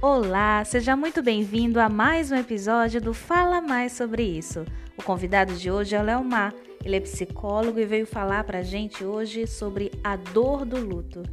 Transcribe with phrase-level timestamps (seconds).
[0.00, 4.64] Olá, seja muito bem-vindo a mais um episódio do Fala Mais Sobre Isso.
[4.96, 6.54] O convidado de hoje é o Leomar.
[6.84, 11.24] Ele é psicólogo e veio falar pra gente hoje sobre a dor do luto.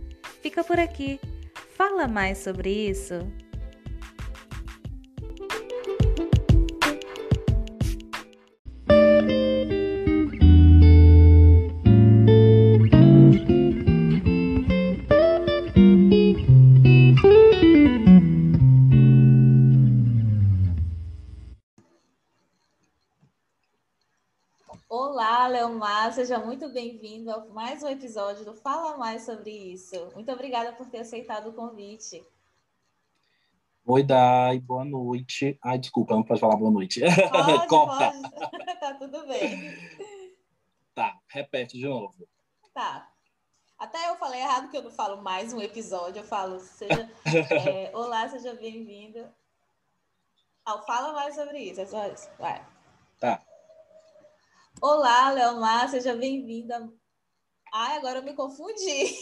[0.42, 1.20] Fica por aqui.
[1.78, 3.14] Fala mais sobre isso.
[26.26, 30.10] Seja muito bem-vindo a mais um episódio do Fala Mais sobre isso.
[30.16, 32.26] Muito obrigada por ter aceitado o convite.
[33.86, 35.56] Oi, Dai, boa noite.
[35.62, 37.00] Ai, desculpa, não pode falar boa noite.
[37.00, 38.22] Pode, pode.
[38.82, 39.72] tá tudo bem.
[40.96, 42.16] Tá, repete de novo.
[42.74, 43.08] Tá.
[43.78, 47.08] Até eu falei errado que eu não falo mais um episódio, eu falo, seja,
[47.70, 49.30] é, olá, seja bem-vindo
[50.66, 51.82] ao Fala Mais sobre isso.
[51.82, 52.28] É só isso.
[52.40, 52.66] Vai.
[53.20, 53.46] Tá.
[54.82, 56.92] Olá, Leomar, seja bem-vinda.
[57.74, 59.16] Ai, agora eu me confundi.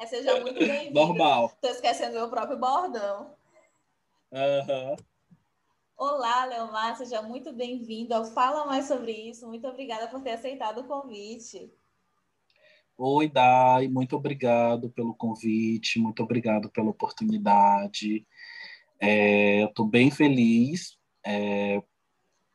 [0.00, 0.98] é, seja muito bem-vinda.
[0.98, 1.46] Normal.
[1.46, 3.34] Estou esquecendo meu próprio bordão.
[4.32, 4.96] Uhum.
[5.96, 9.46] Olá, Leomar, seja muito bem-vindo Fala Mais Sobre Isso.
[9.46, 11.72] Muito obrigada por ter aceitado o convite.
[12.96, 18.26] Oi, Dai, muito obrigado pelo convite, muito obrigado pela oportunidade.
[19.00, 21.82] É, eu estou bem feliz é,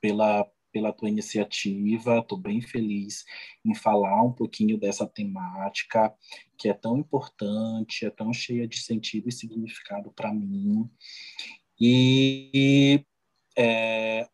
[0.01, 2.19] pela, pela tua iniciativa.
[2.19, 3.25] Estou bem feliz
[3.65, 6.13] em falar um pouquinho dessa temática
[6.57, 10.89] que é tão importante, é tão cheia de sentido e significado para mim.
[11.79, 13.03] E
[13.57, 14.27] é,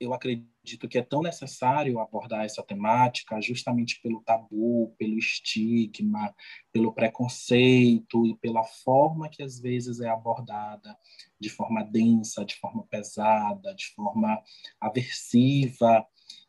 [0.00, 6.34] eu acredito que é tão necessário abordar essa temática justamente pelo tabu, pelo estigma,
[6.72, 10.96] pelo preconceito e pela forma que às vezes é abordada
[11.38, 14.40] de forma densa, de forma pesada, de forma
[14.80, 16.06] aversiva.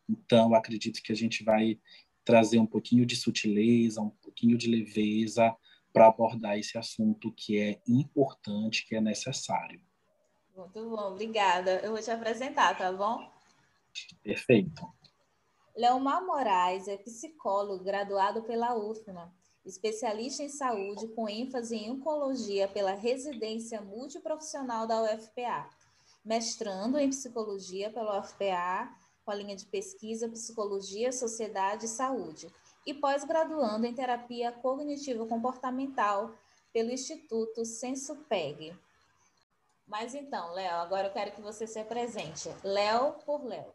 [0.07, 1.79] Então, acredito que a gente vai
[2.23, 5.55] trazer um pouquinho de sutileza, um pouquinho de leveza
[5.91, 9.81] para abordar esse assunto que é importante, que é necessário.
[10.55, 11.79] Muito bom, obrigada.
[11.79, 13.32] Eu vou te apresentar, tá bom?
[14.21, 14.81] Perfeito.
[15.75, 19.33] Leomar Moraes é psicólogo graduado pela UFMA,
[19.65, 25.69] especialista em saúde com ênfase em oncologia pela residência multiprofissional da UFPA,
[26.23, 28.93] mestrando em psicologia pela UFPA
[29.25, 32.53] com a linha de pesquisa Psicologia, Sociedade e Saúde,
[32.85, 36.35] e pós-graduando em terapia cognitivo comportamental
[36.73, 38.75] pelo Instituto SensoPeg.
[39.87, 42.49] Mas então, Léo, agora eu quero que você se apresente.
[42.63, 43.73] Léo por Léo.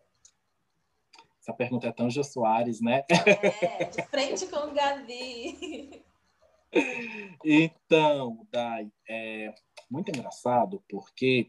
[1.48, 3.04] Essa pergunta é tão Jô Soares, né?
[3.08, 6.04] É, de frente com o Gabi.
[7.42, 9.54] Então, Dai, é
[9.90, 11.48] muito engraçado porque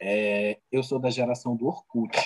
[0.00, 2.16] é, eu sou da geração do Orkut.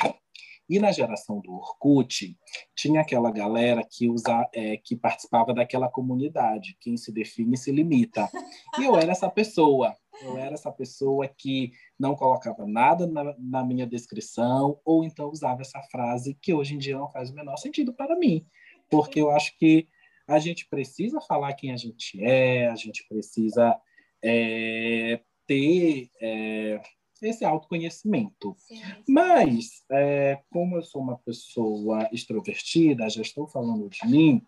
[0.70, 2.38] E na geração do Orkut,
[2.76, 8.30] tinha aquela galera que, usa, é, que participava daquela comunidade, quem se define se limita.
[8.78, 9.96] E eu era essa pessoa.
[10.22, 15.62] Eu era essa pessoa que não colocava nada na, na, minha descrição, ou então usava
[15.62, 18.46] essa frase que hoje em dia não faz o menor sentido para mim,
[18.90, 19.88] porque eu acho que
[20.26, 23.78] a gente precisa falar quem a gente é, a gente precisa
[24.22, 26.80] é, ter é,
[27.22, 28.54] esse autoconhecimento.
[28.58, 28.82] Sim, sim.
[29.08, 34.42] Mas, é, como eu sou uma pessoa extrovertida, já estou falando de mim,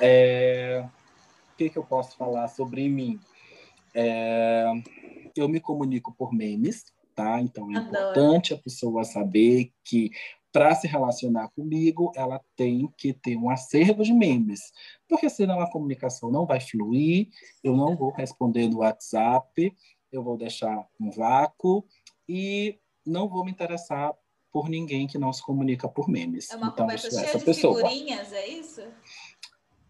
[0.00, 0.86] uhum.
[0.86, 3.18] o que, que eu posso falar sobre mim?
[3.96, 4.66] É,
[5.34, 6.84] eu me comunico por memes,
[7.14, 7.40] tá?
[7.40, 7.88] Então é Adoro.
[7.88, 10.10] importante a pessoa saber que
[10.52, 14.72] para se relacionar comigo, ela tem que ter um acervo de memes,
[15.06, 17.28] porque senão a comunicação não vai fluir,
[17.62, 19.76] eu não vou responder no WhatsApp,
[20.10, 21.84] eu vou deixar um vácuo
[22.26, 24.14] e não vou me interessar
[24.50, 26.50] por ninguém que não se comunica por memes.
[26.50, 27.76] É uma então, conversa cheia de pessoa.
[27.76, 28.80] figurinhas, é isso?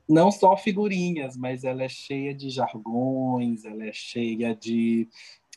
[0.08, 5.08] Não só figurinhas, mas ela é cheia de jargões, ela é cheia de.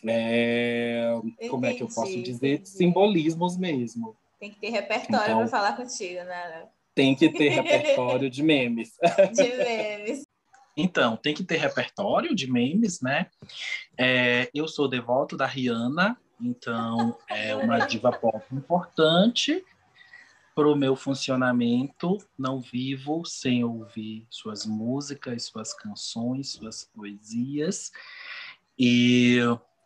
[0.05, 1.11] É,
[1.49, 2.53] como é que eu posso dizer?
[2.53, 2.69] Entendi.
[2.69, 4.15] Simbolismos mesmo.
[4.39, 6.67] Tem que ter repertório então, para falar contigo, né?
[6.95, 8.93] Tem que ter repertório de memes.
[9.33, 10.25] De memes.
[10.75, 13.27] Então, tem que ter repertório de memes, né?
[13.97, 19.63] É, eu sou devoto da Rihanna, então é uma diva pop importante
[20.59, 27.89] para o meu funcionamento, não vivo sem ouvir suas músicas, suas canções, suas poesias.
[28.77, 29.37] E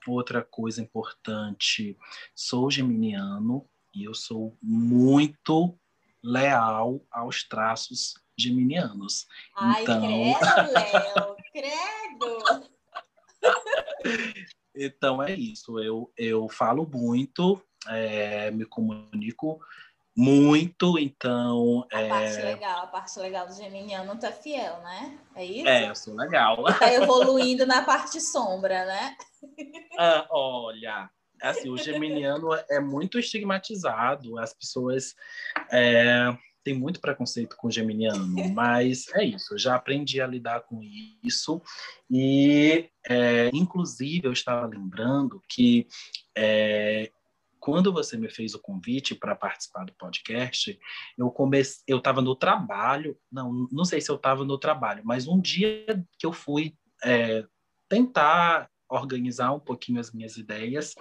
[0.07, 1.95] outra coisa importante,
[2.33, 5.77] sou geminiano e eu sou muito
[6.23, 9.27] leal aos traços geminianos.
[9.55, 10.01] Ai, então...
[10.01, 10.39] credo,
[10.73, 12.69] Léo, credo!
[14.75, 15.77] então é isso.
[15.77, 19.61] Eu, eu falo muito, é, me comunico
[20.15, 21.86] muito, então.
[21.92, 22.10] A é...
[22.10, 25.18] parte legal, a parte legal do Geminiano é fiel, né?
[25.36, 25.68] É isso?
[25.68, 26.63] É, eu sou legal.
[26.80, 29.15] Tá evoluindo na parte sombra, né?
[30.00, 35.13] Ah, olha, assim, o Geminiano é muito estigmatizado, as pessoas.
[35.71, 38.25] É tem muito preconceito com o geminiano,
[38.56, 40.80] mas é isso, eu já aprendi a lidar com
[41.24, 41.62] isso.
[42.10, 45.88] E, é, inclusive, eu estava lembrando que
[46.36, 47.12] é,
[47.63, 50.77] quando você me fez o convite para participar do podcast,
[51.18, 55.30] eu comecei, eu estava no trabalho, não, não sei se eu estava no trabalho, mas
[55.30, 55.86] um dia
[56.19, 57.45] que eu fui é,
[57.88, 60.94] tentar organizar um pouquinho as minhas ideias,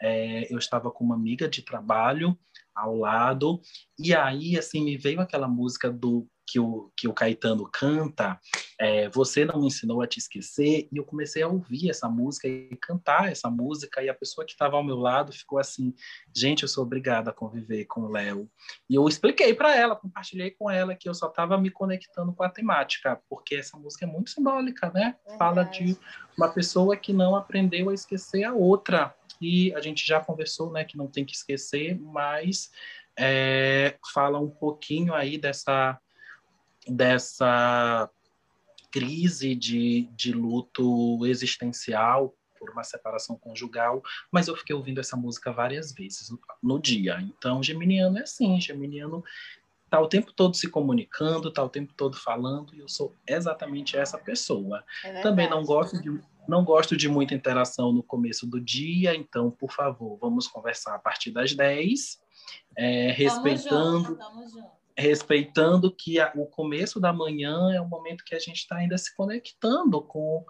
[0.00, 2.38] é, eu estava com uma amiga de trabalho
[2.72, 3.60] ao lado.
[3.98, 8.38] E aí, assim, me veio aquela música do que o, que o Caetano canta,
[8.78, 12.48] é, Você Não Me Ensinou a Te Esquecer, e eu comecei a ouvir essa música
[12.48, 15.94] e cantar essa música, e a pessoa que estava ao meu lado ficou assim,
[16.34, 18.48] gente, eu sou obrigada a conviver com o Léo.
[18.88, 22.42] E eu expliquei para ela, compartilhei com ela que eu só estava me conectando com
[22.42, 25.16] a temática, porque essa música é muito simbólica, né?
[25.38, 25.96] Fala de
[26.36, 30.84] uma pessoa que não aprendeu a esquecer a outra, e a gente já conversou, né,
[30.84, 32.70] que não tem que esquecer, mas
[33.18, 35.98] é, fala um pouquinho aí dessa,
[36.86, 38.10] dessa
[38.90, 45.52] crise de, de luto existencial por uma separação conjugal, mas eu fiquei ouvindo essa música
[45.52, 47.20] várias vezes no, no dia.
[47.20, 49.22] Então, Geminiano é assim, Geminiano
[49.90, 53.96] tá o tempo todo se comunicando, tá o tempo todo falando, e eu sou exatamente
[53.96, 54.82] essa pessoa.
[55.04, 59.50] É Também não gosto de não gosto de muita interação no começo do dia, então,
[59.50, 62.20] por favor, vamos conversar a partir das 10,
[62.76, 64.83] é, respeitando, junto, tamo junto.
[64.96, 68.96] Respeitando que a, o começo da manhã é o momento que a gente está ainda
[68.96, 70.44] se conectando com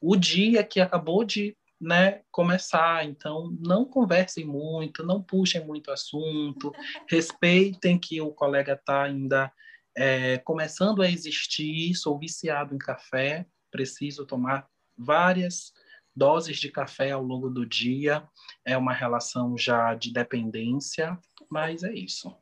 [0.00, 3.04] o dia que acabou de né, começar.
[3.04, 6.72] Então, não conversem muito, não puxem muito assunto,
[7.08, 9.52] respeitem que o colega está ainda
[9.96, 11.94] é, começando a existir.
[11.94, 15.72] Sou viciado em café, preciso tomar várias
[16.16, 18.26] doses de café ao longo do dia.
[18.64, 21.18] É uma relação já de dependência,
[21.50, 22.34] mas é isso.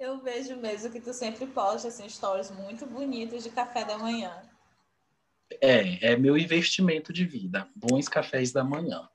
[0.00, 4.42] Eu vejo mesmo que tu sempre posta assim, stories muito bonitos de café da manhã.
[5.60, 7.68] É, é meu investimento de vida.
[7.76, 9.06] Bons cafés da manhã.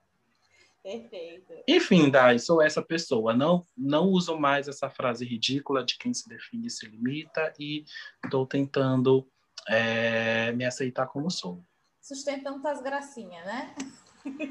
[0.83, 1.51] Perfeito.
[1.67, 3.33] Enfim, Dai, sou essa pessoa.
[3.33, 7.83] Não, não uso mais essa frase ridícula de quem se define se limita e
[8.23, 9.27] estou tentando
[9.67, 11.63] é, me aceitar como sou
[12.05, 13.73] sustentando tuas gracinhas, né?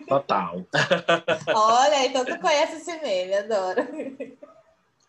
[0.09, 0.67] Total.
[1.55, 3.87] Olha, então tu conhece esse meme, adoro.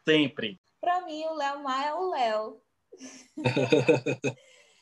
[0.08, 0.60] Sempre.
[0.86, 2.62] Para mim, o Léo Maia é o Léo.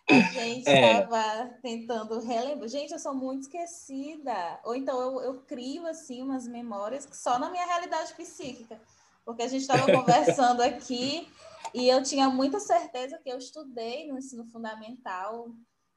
[0.09, 1.45] A gente estava é.
[1.61, 2.67] tentando relembrar.
[2.67, 4.59] Gente, eu sou muito esquecida.
[4.65, 8.81] Ou então eu, eu crio assim umas memórias que só na minha realidade psíquica.
[9.23, 11.25] Porque a gente estava conversando aqui
[11.73, 15.47] e eu tinha muita certeza que eu estudei no ensino fundamental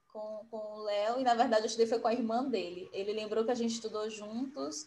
[0.06, 2.88] com, com o Léo, e na verdade eu estudei foi com a irmã dele.
[2.92, 4.86] Ele lembrou que a gente estudou juntos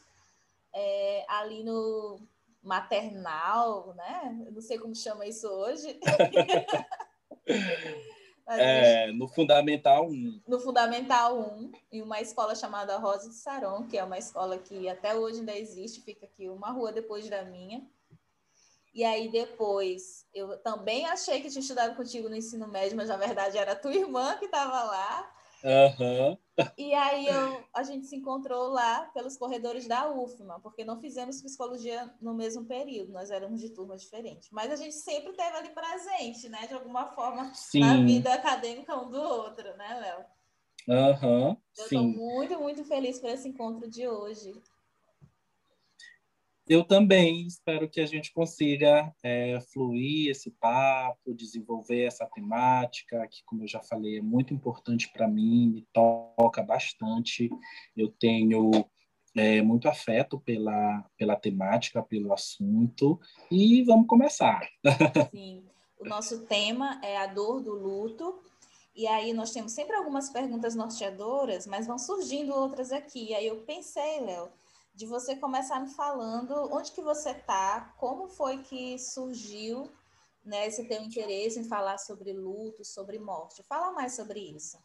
[0.74, 2.26] é, ali no
[2.62, 4.44] maternal, né?
[4.46, 6.00] Eu não sei como chama isso hoje.
[8.48, 10.42] é, no Fundamental 1.
[10.48, 14.90] No Fundamental 1, em uma escola chamada Rosa de Saron, que é uma escola que
[14.90, 17.86] até hoje ainda existe, fica aqui uma rua depois da minha.
[18.94, 23.18] E aí depois, eu também achei que tinha estudado contigo no ensino médio, mas na
[23.18, 25.36] verdade era tua irmã que estava lá.
[25.64, 26.38] Uhum.
[26.78, 31.42] E aí eu, a gente se encontrou lá pelos corredores da UFMA, porque não fizemos
[31.42, 34.50] psicologia no mesmo período, nós éramos de turmas diferentes.
[34.52, 36.68] Mas a gente sempre teve ali presente, né?
[36.68, 37.80] De alguma forma, Sim.
[37.80, 40.26] na vida acadêmica um do outro, né, Léo?
[40.88, 41.58] Uhum.
[41.78, 44.54] Eu estou muito, muito feliz por esse encontro de hoje.
[46.70, 53.44] Eu também espero que a gente consiga é, fluir esse papo, desenvolver essa temática, que,
[53.44, 57.50] como eu já falei, é muito importante para mim, me toca bastante.
[57.98, 58.70] Eu tenho
[59.36, 64.62] é, muito afeto pela, pela temática, pelo assunto, e vamos começar.
[65.32, 65.66] Sim,
[66.00, 68.44] o nosso tema é a dor do luto.
[68.96, 73.34] E aí nós temos sempre algumas perguntas norteadoras, mas vão surgindo outras aqui.
[73.34, 74.50] Aí eu pensei, Léo,
[74.94, 79.90] de você começar me falando onde que você está, como foi que surgiu
[80.44, 83.64] né, teu interesse em falar sobre luto, sobre morte.
[83.64, 84.78] Fala mais sobre isso.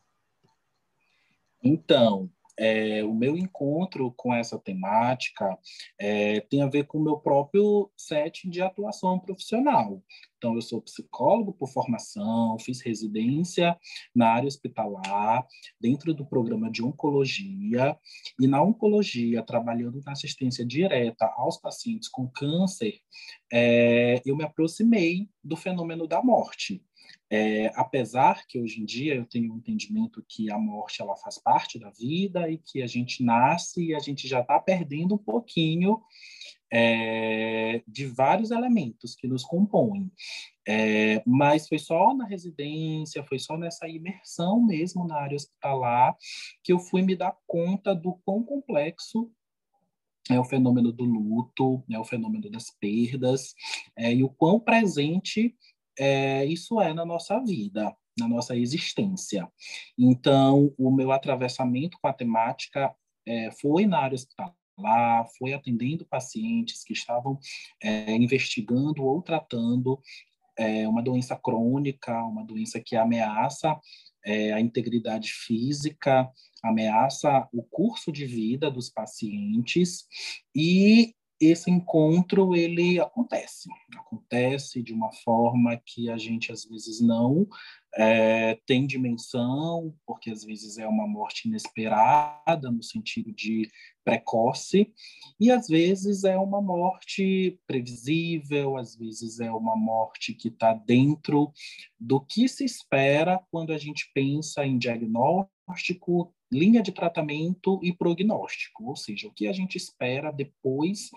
[1.62, 5.58] Então, é, o meu encontro com essa temática
[5.99, 10.02] é, tem a ver com o meu próprio setting de atuação profissional.
[10.37, 13.78] Então, eu sou psicólogo por formação, fiz residência
[14.14, 15.46] na área hospitalar,
[15.80, 17.99] dentro do programa de oncologia,
[18.38, 23.00] e na oncologia, trabalhando na assistência direta aos pacientes com câncer,
[23.50, 26.84] é, eu me aproximei do fenômeno da morte.
[27.36, 31.36] É, apesar que hoje em dia eu tenho um entendimento que a morte ela faz
[31.36, 35.18] parte da vida e que a gente nasce e a gente já está perdendo um
[35.18, 36.00] pouquinho
[36.72, 40.12] é, de vários elementos que nos compõem.
[40.64, 46.16] É, mas foi só na residência, foi só nessa imersão mesmo na área hospitalar
[46.62, 49.28] que eu fui me dar conta do quão complexo
[50.30, 53.54] é o fenômeno do luto, é o fenômeno das perdas,
[53.96, 55.54] é, e o quão presente
[55.98, 59.48] é, isso é na nossa vida, na nossa existência.
[59.98, 62.94] Então, o meu atravessamento com a temática
[63.26, 67.38] é, foi na área hospitalar, foi atendendo pacientes que estavam
[67.82, 70.00] é, investigando ou tratando
[70.56, 73.78] é, uma doença crônica, uma doença que ameaça
[74.24, 76.30] é, a integridade física,
[76.62, 80.06] ameaça o curso de vida dos pacientes
[80.54, 87.46] e esse encontro ele acontece, acontece de uma forma que a gente às vezes não
[87.96, 93.70] é, tem dimensão, porque às vezes é uma morte inesperada no sentido de
[94.04, 94.92] precoce,
[95.40, 101.52] e às vezes é uma morte previsível, às vezes é uma morte que está dentro
[101.98, 108.84] do que se espera quando a gente pensa em diagnóstico, linha de tratamento e prognóstico,
[108.84, 111.11] ou seja, o que a gente espera depois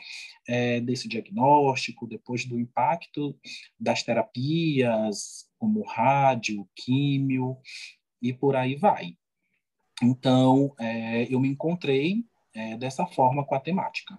[0.47, 3.37] é, desse diagnóstico, depois do impacto
[3.79, 7.57] das terapias, como rádio, químio
[8.21, 9.15] e por aí vai.
[10.01, 14.17] Então, é, eu me encontrei é, dessa forma com a temática.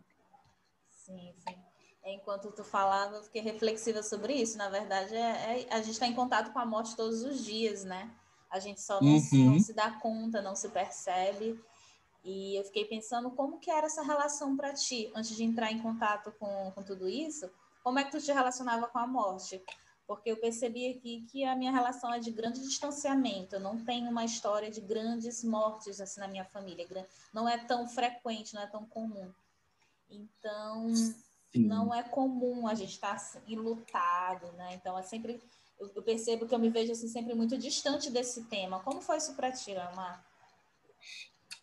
[0.88, 1.56] Sim, sim.
[2.04, 4.56] Enquanto tu falava, eu fiquei reflexiva sobre isso.
[4.56, 7.84] Na verdade, é, é a gente está em contato com a morte todos os dias,
[7.84, 8.10] né?
[8.50, 9.52] A gente só não, uhum.
[9.52, 11.60] não se dá conta, não se percebe.
[12.24, 15.80] E eu fiquei pensando como que era essa relação para ti, antes de entrar em
[15.80, 17.50] contato com, com tudo isso,
[17.82, 19.62] como é que tu te relacionava com a morte?
[20.06, 24.10] Porque eu percebi aqui que a minha relação é de grande distanciamento, eu não tenho
[24.10, 26.86] uma história de grandes mortes assim na minha família,
[27.32, 29.30] não é tão frequente, não é tão comum.
[30.10, 31.66] Então, Sim.
[31.66, 34.74] não é comum a gente estar tá enlutado, né?
[34.74, 35.42] Então, é sempre
[35.78, 38.80] eu, eu, percebo que eu me vejo assim sempre muito distante desse tema.
[38.80, 40.24] Como foi isso para ti, Amar?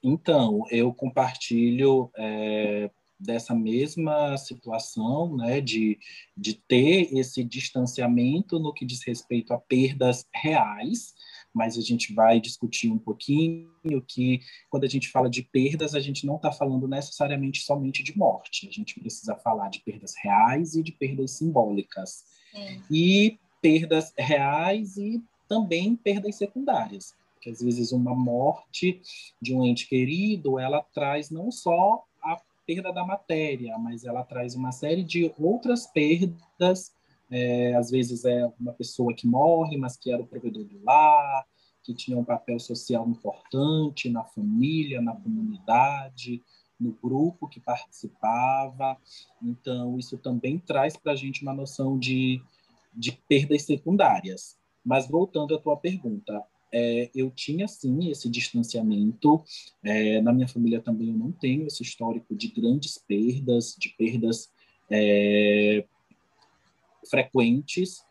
[0.04, 5.98] Então, eu compartilho é, dessa mesma situação, né, de,
[6.36, 11.16] de ter esse distanciamento no que diz respeito a perdas reais,
[11.54, 13.72] mas a gente vai discutir um pouquinho
[14.08, 18.18] que quando a gente fala de perdas, a gente não está falando necessariamente somente de
[18.18, 22.26] morte, a gente precisa falar de perdas reais e de perdas simbólicas.
[22.52, 22.84] Sim.
[22.92, 27.16] E perdas reais e também perdas secundárias.
[27.34, 29.02] Porque às vezes uma morte
[29.42, 34.54] de um ente querido, ela traz não só a perda da matéria, mas ela traz
[34.54, 36.94] uma série de outras perdas.
[37.32, 41.44] É, às vezes é uma pessoa que morre, mas que era o provedor do lar,
[41.82, 46.40] que tinha um papel social importante na família, na comunidade,
[46.80, 48.96] no grupo que participava.
[49.42, 52.40] Então, isso também traz para a gente uma noção de
[52.96, 54.58] de perdas secundárias.
[54.84, 59.44] Mas voltando à tua pergunta, é, eu tinha sim esse distanciamento.
[59.84, 64.50] É, na minha família também eu não tenho esse histórico de grandes perdas, de perdas
[64.92, 65.86] é,
[67.10, 68.04] frequentes,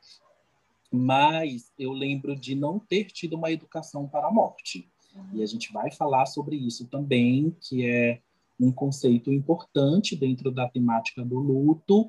[0.90, 4.88] mas eu lembro de não ter tido uma educação para a morte.
[5.32, 8.20] E a gente vai falar sobre isso também, que é
[8.58, 12.08] um conceito importante dentro da temática do luto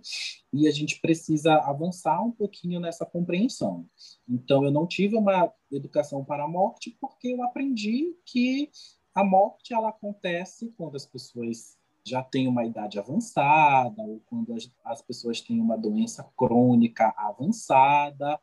[0.53, 3.87] e a gente precisa avançar um pouquinho nessa compreensão.
[4.27, 8.69] Então, eu não tive uma educação para a morte porque eu aprendi que
[9.13, 14.71] a morte ela acontece quando as pessoas já têm uma idade avançada ou quando as,
[14.83, 18.39] as pessoas têm uma doença crônica avançada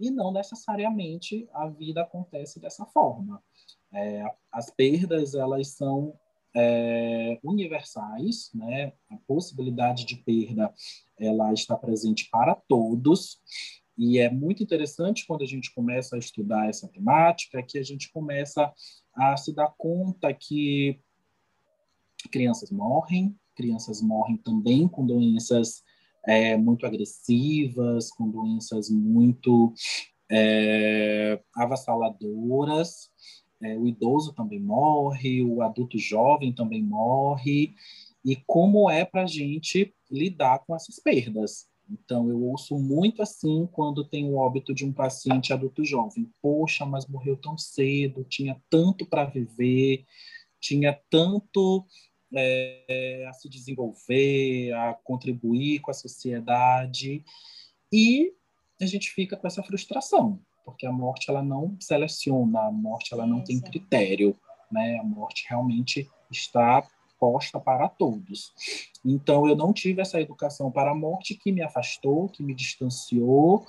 [0.00, 3.40] e não necessariamente a vida acontece dessa forma.
[3.92, 6.18] É, as perdas elas são
[6.54, 8.92] é, universais, né?
[9.10, 10.72] A possibilidade de perda
[11.18, 13.40] ela está presente para todos
[13.96, 18.10] e é muito interessante quando a gente começa a estudar essa temática que a gente
[18.10, 18.72] começa
[19.14, 21.00] a se dar conta que
[22.30, 25.82] crianças morrem, crianças morrem também com doenças
[26.26, 29.72] é, muito agressivas, com doenças muito
[30.30, 33.10] é, avassaladoras,
[33.62, 37.74] é, o idoso também morre, o adulto jovem também morre,
[38.24, 41.68] e como é para a gente lidar com essas perdas.
[41.90, 46.30] Então, eu ouço muito assim quando tem o óbito de um paciente adulto jovem.
[46.40, 50.06] Poxa, mas morreu tão cedo, tinha tanto para viver,
[50.58, 51.84] tinha tanto
[52.34, 57.22] é, a se desenvolver, a contribuir com a sociedade.
[57.92, 58.32] E
[58.80, 63.26] a gente fica com essa frustração, porque a morte ela não seleciona, a morte ela
[63.26, 64.36] não tem critério,
[64.70, 64.98] né?
[64.98, 66.86] A morte realmente está
[67.18, 68.52] posta para todos.
[69.04, 73.64] Então, eu não tive essa educação para a morte que me afastou, que me distanciou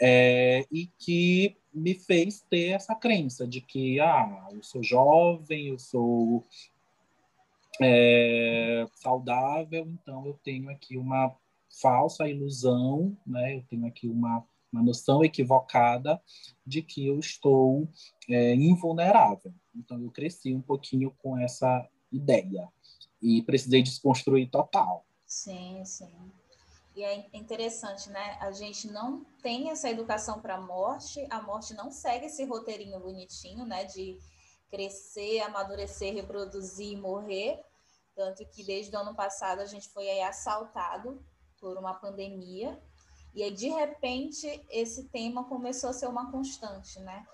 [0.00, 5.78] é, e que me fez ter essa crença de que, ah, eu sou jovem, eu
[5.78, 6.44] sou
[7.80, 11.34] é, saudável, então eu tenho aqui uma
[11.80, 13.56] falsa ilusão, né?
[13.56, 16.20] Eu tenho aqui uma, uma noção equivocada
[16.66, 17.88] de que eu estou
[18.28, 19.52] é, invulnerável.
[19.74, 22.68] Então eu cresci um pouquinho com essa ideia
[23.20, 25.04] e precisei desconstruir total.
[25.26, 26.32] Sim, sim.
[26.94, 28.36] E é interessante, né?
[28.40, 32.98] A gente não tem essa educação para a morte, a morte não segue esse roteirinho
[32.98, 33.84] bonitinho, né?
[33.84, 34.18] De
[34.68, 37.60] crescer, amadurecer, reproduzir e morrer.
[38.14, 41.24] Tanto que desde o ano passado a gente foi assaltado
[41.60, 42.80] por uma pandemia.
[43.34, 47.24] E aí, de repente, esse tema começou a ser uma constante, né?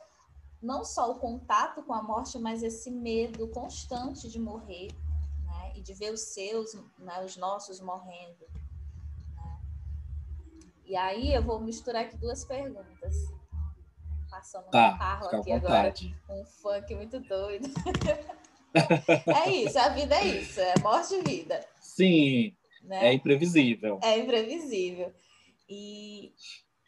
[0.63, 4.89] Não só o contato com a morte, mas esse medo constante de morrer,
[5.77, 8.47] e de ver os seus, né, os nossos morrendo.
[9.35, 9.59] Né?
[10.87, 13.15] E aí eu vou misturar aqui duas perguntas.
[14.31, 15.95] Passando tá, um carro aqui agora,
[16.29, 17.69] um funk muito doido.
[19.47, 21.65] é isso, a vida é isso, é morte e vida.
[21.81, 23.09] Sim, né?
[23.09, 24.01] é imprevisível.
[24.03, 25.15] É imprevisível.
[25.69, 26.33] E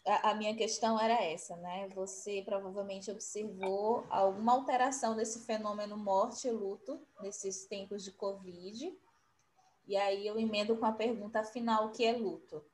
[0.06, 1.88] a, minha questão era essa, né?
[1.94, 8.92] Você provavelmente observou alguma alteração desse fenômeno morte e luto nesses tempos de Covid.
[9.86, 12.64] E aí eu emendo com a pergunta final, o que é luto?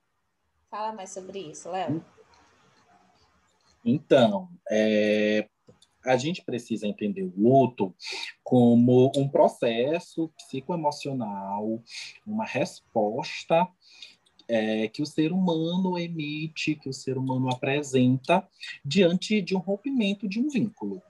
[0.70, 2.04] Fala mais sobre isso, Léo.
[3.84, 5.49] Então, é,
[6.04, 7.94] a gente precisa entender o luto
[8.42, 11.82] como um processo psicoemocional,
[12.26, 13.68] uma resposta
[14.48, 18.46] é, que o ser humano emite, que o ser humano apresenta
[18.85, 21.02] diante de um rompimento de um vínculo.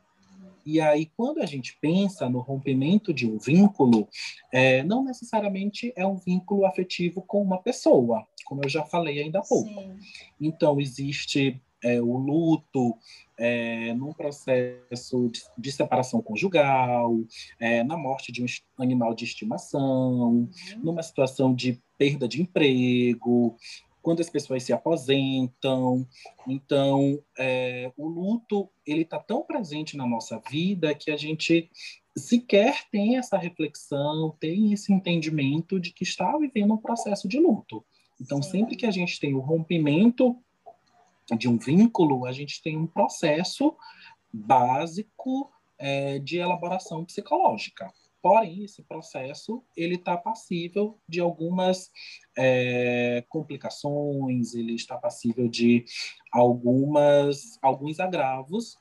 [0.66, 4.08] E aí, quando a gente pensa no rompimento de um vínculo,
[4.50, 9.40] é, não necessariamente é um vínculo afetivo com uma pessoa, como eu já falei ainda
[9.40, 9.68] há pouco.
[9.68, 9.98] Sim.
[10.40, 12.96] Então, existe é, o luto
[13.36, 17.14] é, num processo de, de, separação conjugal,
[17.60, 18.46] é, na morte de um
[18.78, 20.50] animal de estimação, uhum.
[20.82, 23.56] numa situação de perda de emprego,
[24.00, 26.06] quando as pessoas se aposentam.
[26.48, 31.70] Então, é, o luto ele está tão presente na nossa vida que a gente
[32.16, 37.84] sequer tem essa reflexão, tem esse entendimento de que está vivendo um processo de luto.
[38.20, 38.50] Então, Sim.
[38.50, 40.36] sempre que a gente tem o rompimento
[41.36, 43.76] de um vínculo, a gente tem um processo
[44.32, 47.92] básico é, de elaboração psicológica.
[48.20, 51.90] Porém, esse processo ele está passível de algumas
[52.36, 55.84] é, complicações, ele está passível de
[56.32, 58.78] algumas alguns agravos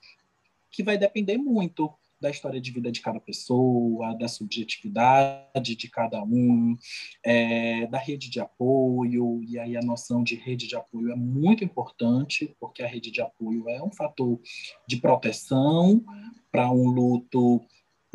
[0.71, 6.23] que vai depender muito da história de vida de cada pessoa, da subjetividade de cada
[6.23, 6.77] um,
[7.21, 11.65] é, da rede de apoio, e aí a noção de rede de apoio é muito
[11.65, 14.39] importante, porque a rede de apoio é um fator
[14.87, 16.01] de proteção
[16.49, 17.61] para um luto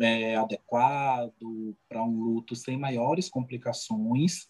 [0.01, 4.47] é, adequado, para um luto sem maiores complicações.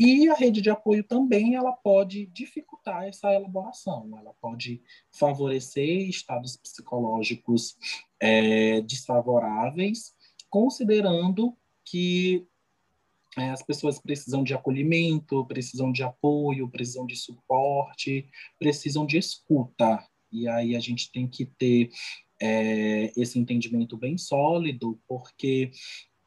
[0.00, 4.82] E a rede de apoio também ela pode dificultar essa elaboração, ela pode
[5.12, 7.76] favorecer estados psicológicos
[8.20, 10.12] é, desfavoráveis,
[10.50, 12.46] considerando que
[13.36, 18.28] é, as pessoas precisam de acolhimento, precisam de apoio, precisam de suporte,
[18.58, 20.04] precisam de escuta.
[20.32, 21.90] E aí a gente tem que ter
[22.40, 25.70] é, esse entendimento bem sólido, porque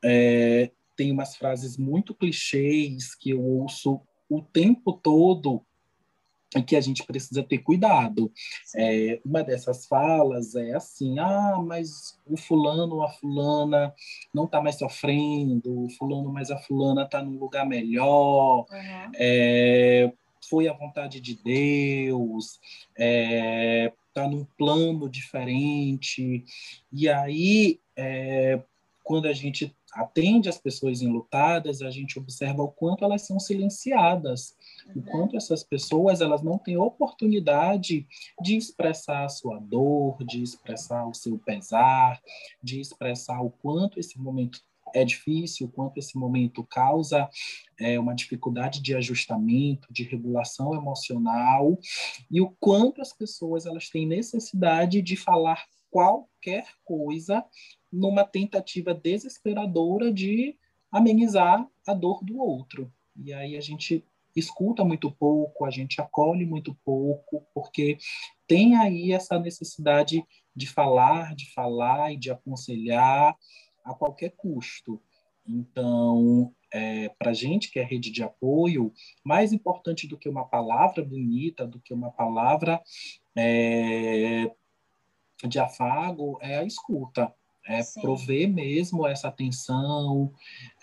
[0.03, 5.65] é, tem umas frases muito clichês que eu ouço o tempo todo
[6.59, 8.31] que a gente precisa ter cuidado.
[8.75, 13.93] É, uma dessas falas é assim: ah, mas o fulano ou a fulana
[14.33, 19.11] não está mais sofrendo, o fulano mais a fulana está num lugar melhor, uhum.
[19.15, 20.11] é,
[20.49, 22.59] foi a vontade de Deus,
[22.93, 26.43] está é, num plano diferente.
[26.91, 28.59] E aí, é,
[29.11, 34.55] quando a gente atende as pessoas enlutadas, a gente observa o quanto elas são silenciadas,
[34.87, 35.01] uhum.
[35.01, 38.07] o quanto essas pessoas elas não têm oportunidade
[38.41, 42.21] de expressar a sua dor, de expressar o seu pesar,
[42.63, 44.61] de expressar o quanto esse momento
[44.95, 47.29] é difícil, o quanto esse momento causa
[47.77, 51.77] é, uma dificuldade de ajustamento, de regulação emocional,
[52.31, 57.45] e o quanto as pessoas elas têm necessidade de falar qualquer coisa
[57.91, 60.55] numa tentativa desesperadora de
[60.91, 62.91] amenizar a dor do outro.
[63.15, 64.03] E aí a gente
[64.35, 67.97] escuta muito pouco, a gente acolhe muito pouco, porque
[68.47, 70.25] tem aí essa necessidade
[70.55, 73.35] de falar, de falar e de aconselhar
[73.83, 75.01] a qualquer custo.
[75.45, 80.45] Então, é, para a gente que é rede de apoio, mais importante do que uma
[80.45, 82.81] palavra bonita, do que uma palavra
[83.35, 84.49] é,
[85.47, 87.33] de afago, é a escuta.
[87.79, 88.01] É Sim.
[88.01, 90.31] prover mesmo essa atenção,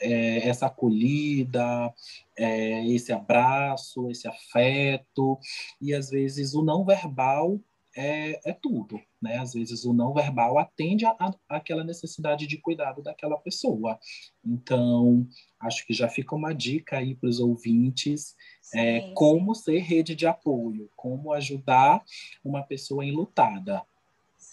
[0.01, 1.93] é, essa acolhida,
[2.37, 5.39] é, esse abraço, esse afeto,
[5.81, 7.61] e às vezes o não verbal
[7.99, 9.39] é, é tudo, né?
[9.39, 13.99] Às vezes o não verbal atende a, a, aquela necessidade de cuidado daquela pessoa.
[14.45, 15.27] Então,
[15.59, 18.37] acho que já fica uma dica aí para os ouvintes
[18.73, 19.63] é, sim, como sim.
[19.63, 22.05] ser rede de apoio, como ajudar
[22.45, 23.83] uma pessoa enlutada.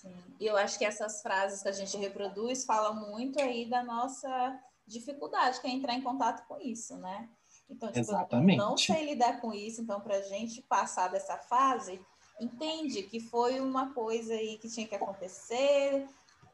[0.05, 3.83] Sim, e eu acho que essas frases que a gente reproduz falam muito aí da
[3.83, 7.27] nossa dificuldade, que é entrar em contato com isso, né?
[7.69, 8.57] Então, tipo, Exatamente.
[8.57, 11.99] não sei lidar com isso, então, para a gente passar dessa fase,
[12.39, 16.07] entende que foi uma coisa aí que tinha que acontecer,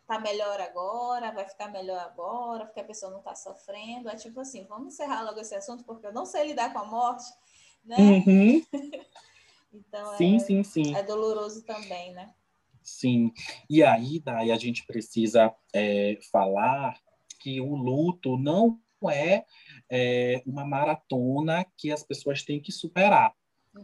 [0.07, 4.09] tá melhor agora, vai ficar melhor agora, porque a pessoa não está sofrendo.
[4.09, 6.85] É tipo assim, vamos encerrar logo esse assunto, porque eu não sei lidar com a
[6.85, 7.25] morte,
[7.83, 7.97] né?
[7.97, 8.65] Uhum.
[9.73, 10.95] então sim, é, sim, sim.
[10.95, 12.33] é doloroso também, né?
[12.81, 13.31] Sim.
[13.69, 16.97] E aí, daí a gente precisa é, falar
[17.39, 19.45] que o luto não é,
[19.89, 23.33] é uma maratona que as pessoas têm que superar.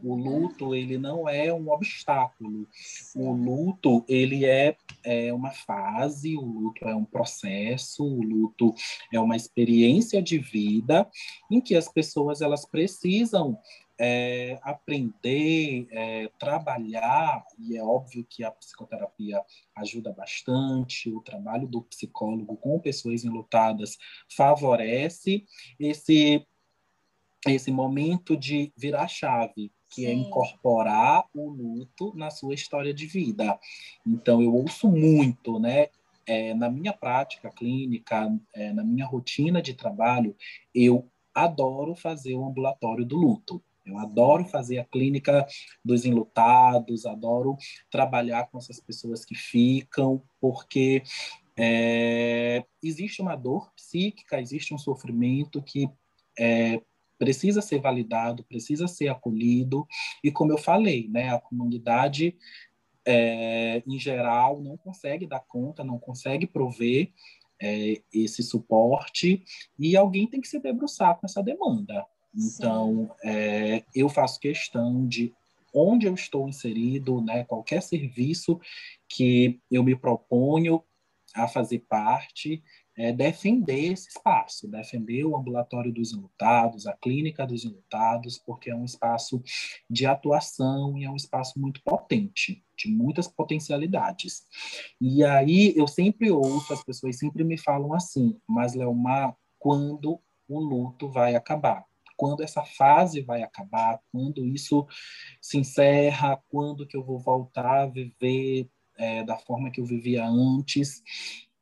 [0.03, 0.41] O uhum.
[0.41, 2.67] luto, ele não é um obstáculo.
[3.15, 8.75] O luto, ele é, é uma fase, o luto é um processo, o luto
[9.13, 11.09] é uma experiência de vida
[11.49, 13.57] em que as pessoas elas precisam
[13.99, 19.41] é, aprender, é, trabalhar, e é óbvio que a psicoterapia
[19.75, 23.97] ajuda bastante, o trabalho do psicólogo com pessoas enlutadas
[24.35, 25.45] favorece
[25.79, 26.45] esse,
[27.47, 30.15] esse momento de virar chave, que é Sim.
[30.15, 33.59] é incorporar o luto na sua história de vida.
[34.05, 35.87] Então, eu ouço muito, né?
[36.25, 40.35] É, na minha prática clínica, é, na minha rotina de trabalho,
[40.75, 43.63] eu adoro fazer o ambulatório do luto.
[43.87, 45.45] Eu adoro fazer a clínica
[45.83, 47.55] dos enlutados, adoro
[47.89, 51.01] trabalhar com essas pessoas que ficam, porque
[51.57, 55.89] é, existe uma dor psíquica, existe um sofrimento que
[56.37, 56.81] é,
[57.17, 59.87] precisa ser validado, precisa ser acolhido,
[60.23, 62.37] e como eu falei, né, a comunidade,
[63.05, 67.11] é, em geral, não consegue dar conta, não consegue prover
[67.59, 69.43] é, esse suporte,
[69.79, 72.05] e alguém tem que se debruçar com essa demanda.
[72.37, 75.33] Então, é, eu faço questão de
[75.73, 78.59] onde eu estou inserido, né, qualquer serviço
[79.09, 80.83] que eu me proponho
[81.35, 82.63] a fazer parte,
[82.97, 88.75] é, defender esse espaço, defender o ambulatório dos enlutados, a clínica dos enlutados, porque é
[88.75, 89.41] um espaço
[89.87, 94.47] de atuação e é um espaço muito potente, de muitas potencialidades.
[94.99, 100.59] E aí eu sempre ouço, as pessoas sempre me falam assim, mas Leomar, quando o
[100.59, 101.85] luto vai acabar?
[102.17, 104.01] Quando essa fase vai acabar?
[104.11, 104.85] Quando isso
[105.39, 106.41] se encerra?
[106.49, 111.03] Quando que eu vou voltar a viver é, da forma que eu vivia antes?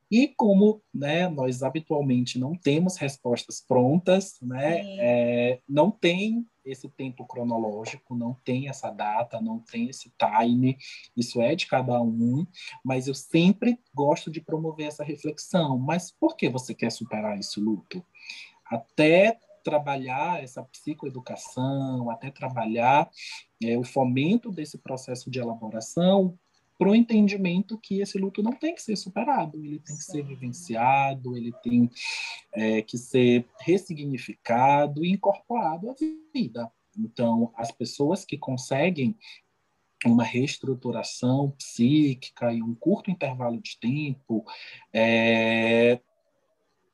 [0.10, 7.26] E como né, nós habitualmente não temos respostas prontas, né, é, não tem esse tempo
[7.26, 10.78] cronológico, não tem essa data, não tem esse time,
[11.15, 12.46] isso é de cada um,
[12.84, 15.78] mas eu sempre gosto de promover essa reflexão.
[15.78, 18.04] Mas por que você quer superar esse luto?
[18.65, 23.10] Até trabalhar essa psicoeducação, até trabalhar
[23.62, 26.38] é, o fomento desse processo de elaboração,
[26.78, 30.23] para o entendimento que esse luto não tem que ser superado, ele tem que ser
[30.23, 31.89] vivenciado, ele tem
[32.54, 35.95] é, que ser ressignificado e incorporado à
[36.34, 36.71] vida.
[36.97, 39.17] Então, as pessoas que conseguem
[40.06, 44.45] uma reestruturação psíquica em um curto intervalo de tempo,
[44.93, 45.99] é,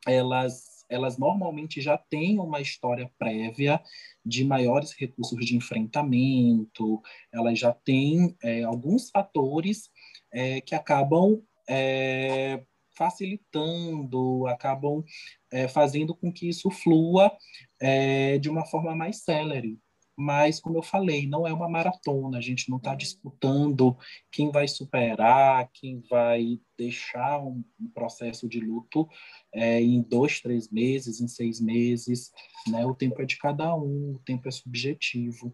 [0.05, 3.81] elas elas normalmente já têm uma história prévia
[4.23, 7.01] de maiores recursos de enfrentamento,
[7.31, 9.89] elas já têm é, alguns fatores
[10.31, 12.61] é, que acabam é,
[12.95, 15.03] facilitando, acabam
[15.51, 17.31] é, fazendo com que isso flua
[17.79, 19.79] é, de uma forma mais célere.
[20.21, 23.97] Mas, como eu falei, não é uma maratona, a gente não está disputando
[24.31, 29.09] quem vai superar, quem vai deixar um, um processo de luto
[29.51, 32.31] é, em dois, três meses, em seis meses.
[32.67, 32.85] Né?
[32.85, 35.51] O tempo é de cada um, o tempo é subjetivo.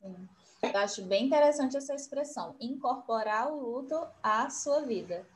[0.00, 0.28] Sim.
[0.62, 5.26] Eu acho bem interessante essa expressão, incorporar o luto à sua vida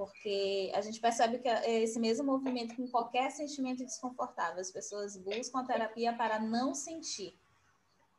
[0.00, 5.14] porque a gente percebe que é esse mesmo movimento com qualquer sentimento desconfortável, as pessoas
[5.14, 7.38] buscam a terapia para não sentir,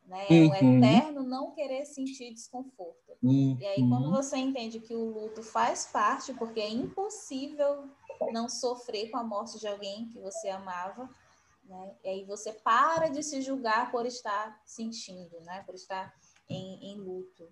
[0.06, 0.26] né?
[0.28, 0.48] É uhum.
[0.48, 3.12] um eterno não querer sentir desconforto.
[3.22, 3.56] Uhum.
[3.60, 4.12] E aí quando uhum.
[4.12, 7.88] você entende que o luto faz parte, porque é impossível
[8.32, 11.08] não sofrer com a morte de alguém que você amava,
[11.64, 11.94] né?
[12.04, 15.62] E aí você para de se julgar por estar sentindo, né?
[15.64, 16.14] Por estar
[16.48, 17.48] em, em luto.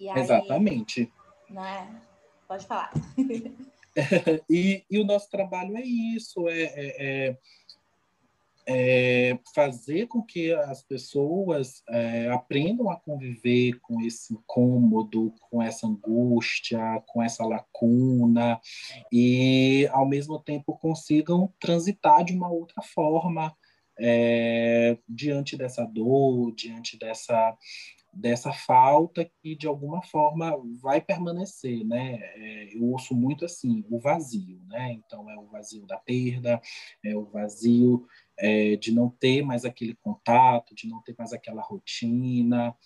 [0.00, 1.12] Aí, Exatamente.
[1.48, 2.02] Né?
[2.48, 2.90] Pode falar.
[4.48, 7.38] e, e, o nosso trabalho é isso, é, é, é,
[8.66, 15.86] é fazer com que as pessoas é, aprendam a conviver com esse incômodo, com essa
[15.86, 18.60] angústia, com essa lacuna,
[19.10, 23.54] e ao mesmo tempo consigam transitar de uma outra forma
[23.98, 27.56] é, diante dessa dor, diante dessa
[28.12, 32.18] dessa falta que de alguma forma vai permanecer, né?
[32.20, 34.92] É, eu ouço muito assim o vazio, né?
[34.92, 36.60] Então é o vazio da perda,
[37.02, 38.06] é o vazio
[38.42, 42.76] é, de não ter mais aquele contato, de não ter mais aquela rotina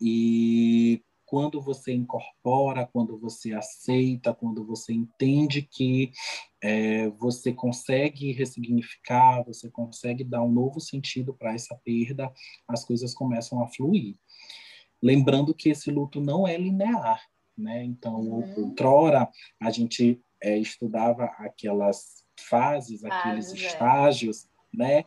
[0.00, 6.10] e quando você incorpora, quando você aceita, quando você entende que
[6.60, 12.32] é, você consegue ressignificar, você consegue dar um novo sentido para essa perda,
[12.66, 14.16] as coisas começam a fluir.
[15.02, 17.22] Lembrando que esse luto não é linear,
[17.56, 17.84] né?
[17.84, 18.64] Então, uhum.
[18.64, 19.30] outrora,
[19.60, 24.57] a gente é, estudava aquelas fases, aqueles estágios, é.
[24.78, 25.02] Né?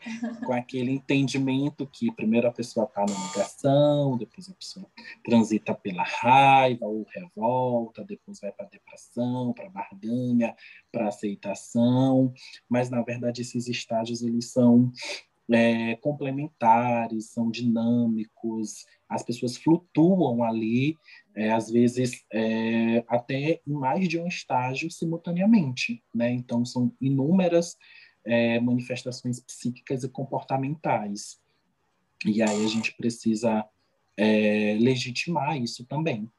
[0.46, 4.86] Com aquele entendimento que primeiro a pessoa está na negação, depois a pessoa
[5.24, 10.54] transita pela raiva ou revolta, depois vai para depressão, para barganha,
[10.92, 12.34] para aceitação,
[12.70, 14.92] mas na verdade esses estágios eles são
[15.50, 20.98] é, complementares, são dinâmicos, as pessoas flutuam ali,
[21.36, 26.32] é, às vezes é, até em mais de um estágio simultaneamente, né?
[26.32, 27.78] Então são inúmeras
[28.26, 31.40] é, manifestações psíquicas e comportamentais.
[32.26, 33.66] E aí a gente precisa
[34.18, 36.30] é, legitimar isso também.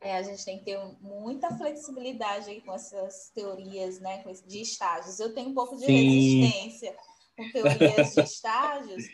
[0.00, 5.20] É, a gente tem que ter muita flexibilidade aí com essas teorias, né, de estágios.
[5.20, 6.40] Eu tenho um pouco de Sim.
[6.42, 6.96] resistência
[7.36, 9.04] com teorias de estágios,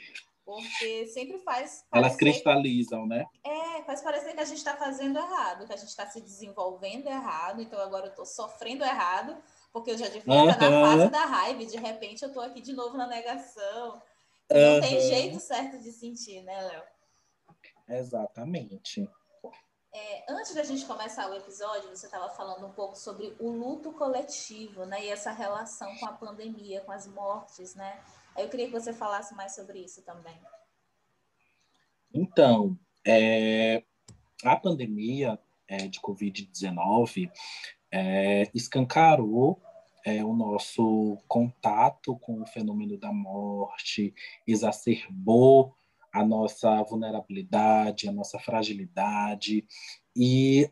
[0.44, 1.84] porque sempre faz.
[1.92, 3.26] Elas cristalizam, né?
[3.44, 7.08] É, faz parecer que a gente está fazendo errado, que a gente está se desenvolvendo
[7.08, 9.36] errado, então agora eu estou sofrendo errado,
[9.72, 10.50] porque eu já devia uhum.
[10.50, 14.00] estar na fase da raiva, e de repente eu estou aqui de novo na negação.
[14.50, 14.80] Não uhum.
[14.80, 16.82] tem jeito certo de sentir, né, Léo?
[17.88, 19.08] Exatamente.
[19.92, 23.92] É, antes da gente começar o episódio, você estava falando um pouco sobre o luto
[23.92, 25.04] coletivo, né?
[25.04, 27.98] E essa relação com a pandemia, com as mortes, né?
[28.36, 30.38] Eu queria que você falasse mais sobre isso também.
[32.12, 33.82] Então, é,
[34.44, 37.30] a pandemia é, de Covid-19
[37.90, 39.60] é, escancarou
[40.04, 44.14] é, o nosso contato com o fenômeno da morte,
[44.46, 45.74] exacerbou
[46.12, 49.66] a nossa vulnerabilidade, a nossa fragilidade
[50.14, 50.70] e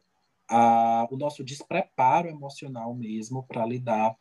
[0.48, 4.16] a, o nosso despreparo emocional mesmo para lidar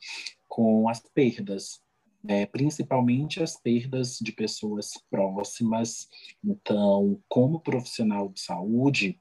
[0.47, 1.83] com as perdas
[2.27, 6.07] é, principalmente as perdas de pessoas próximas.
[6.43, 9.19] Então, como profissional de saúde,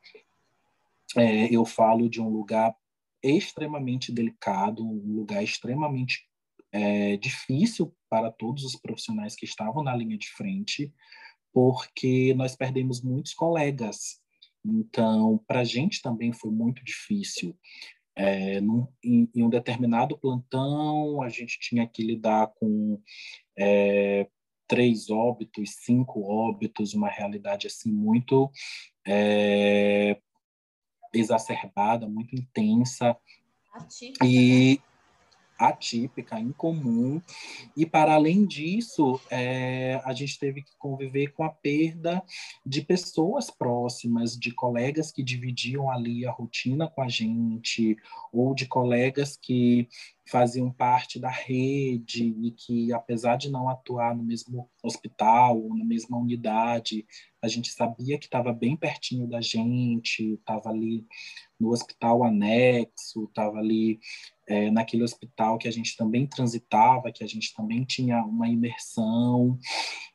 [1.16, 2.74] é, eu falo de um lugar
[3.22, 6.26] extremamente delicado, um lugar extremamente
[6.72, 10.92] é, difícil para todos os profissionais que estavam na linha de frente,
[11.52, 14.20] porque nós perdemos muitos colegas.
[14.64, 17.56] Então, para a gente também foi muito difícil.
[18.14, 23.00] É, num, em, em, um determinado plantão, a gente tinha que lidar com
[23.58, 24.28] é,
[24.68, 28.50] três óbitos, cinco óbitos, uma realidade assim muito
[29.06, 30.20] é,
[31.12, 33.16] exacerbada, muito intensa.
[33.72, 34.91] Atípica, e né?
[35.68, 37.20] Atípica, incomum.
[37.76, 42.22] E, para além disso, é, a gente teve que conviver com a perda
[42.64, 47.96] de pessoas próximas, de colegas que dividiam ali a rotina com a gente,
[48.32, 49.88] ou de colegas que
[50.28, 55.84] faziam parte da rede e que, apesar de não atuar no mesmo hospital ou na
[55.84, 57.04] mesma unidade,
[57.42, 61.04] a gente sabia que estava bem pertinho da gente, estava ali
[61.62, 64.00] no hospital anexo, estava ali
[64.48, 69.56] é, naquele hospital que a gente também transitava, que a gente também tinha uma imersão.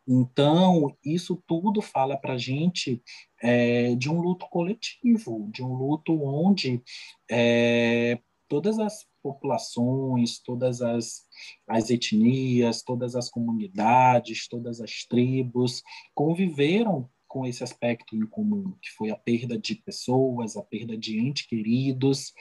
[0.06, 3.02] Então, isso tudo fala para a gente
[3.42, 6.84] é, de um luto coletivo, de um luto onde
[7.32, 11.24] é, todas as populações, todas as,
[11.68, 15.82] as etnias, todas as comunidades, todas as tribos
[16.14, 21.20] conviveram com esse aspecto em comum, que foi a perda de pessoas, a perda de
[21.20, 22.34] entes queridos.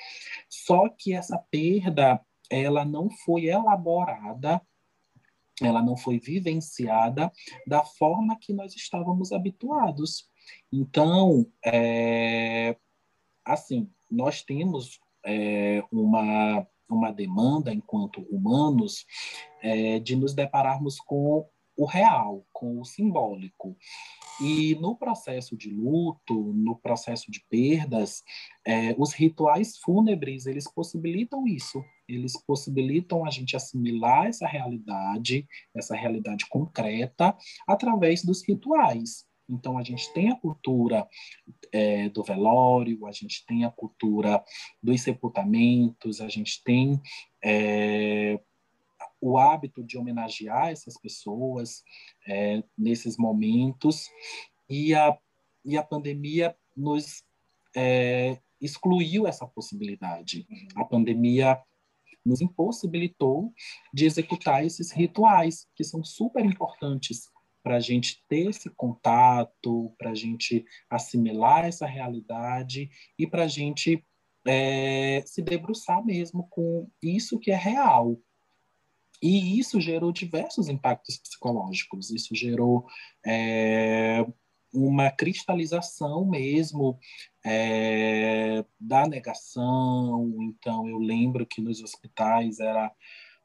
[0.48, 2.20] Só que essa perda,
[2.50, 4.60] ela não foi elaborada,
[5.60, 7.32] ela não foi vivenciada
[7.66, 10.28] da forma que nós estávamos habituados.
[10.72, 12.76] Então, é,
[13.44, 19.06] assim, nós temos é, uma, uma demanda, enquanto humanos,
[19.62, 23.76] é, de nos depararmos com o real, com o simbólico.
[24.40, 28.22] E no processo de luto, no processo de perdas,
[28.66, 31.82] é, os rituais fúnebres, eles possibilitam isso.
[32.08, 37.36] Eles possibilitam a gente assimilar essa realidade, essa realidade concreta,
[37.66, 39.26] através dos rituais.
[39.48, 41.06] Então, a gente tem a cultura
[41.72, 44.42] é, do velório, a gente tem a cultura
[44.82, 47.00] dos sepultamentos, a gente tem
[47.44, 48.40] é,
[49.20, 51.82] o hábito de homenagear essas pessoas
[52.26, 54.08] é, nesses momentos,
[54.68, 55.16] e a,
[55.64, 57.22] e a pandemia nos
[57.74, 60.46] é, excluiu essa possibilidade.
[60.74, 61.60] A pandemia
[62.24, 63.52] nos impossibilitou
[63.94, 67.30] de executar esses rituais, que são super importantes
[67.62, 73.48] para a gente ter esse contato, para a gente assimilar essa realidade e para a
[73.48, 74.04] gente
[74.46, 78.16] é, se debruçar mesmo com isso que é real.
[79.22, 82.86] E isso gerou diversos impactos psicológicos, isso gerou
[83.24, 84.24] é,
[84.72, 86.98] uma cristalização mesmo
[87.44, 90.34] é, da negação.
[90.42, 92.92] Então, eu lembro que nos hospitais era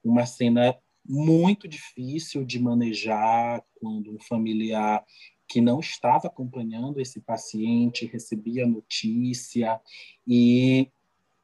[0.03, 5.03] uma cena muito difícil de manejar quando um familiar
[5.47, 9.81] que não estava acompanhando esse paciente recebia notícia
[10.25, 10.89] e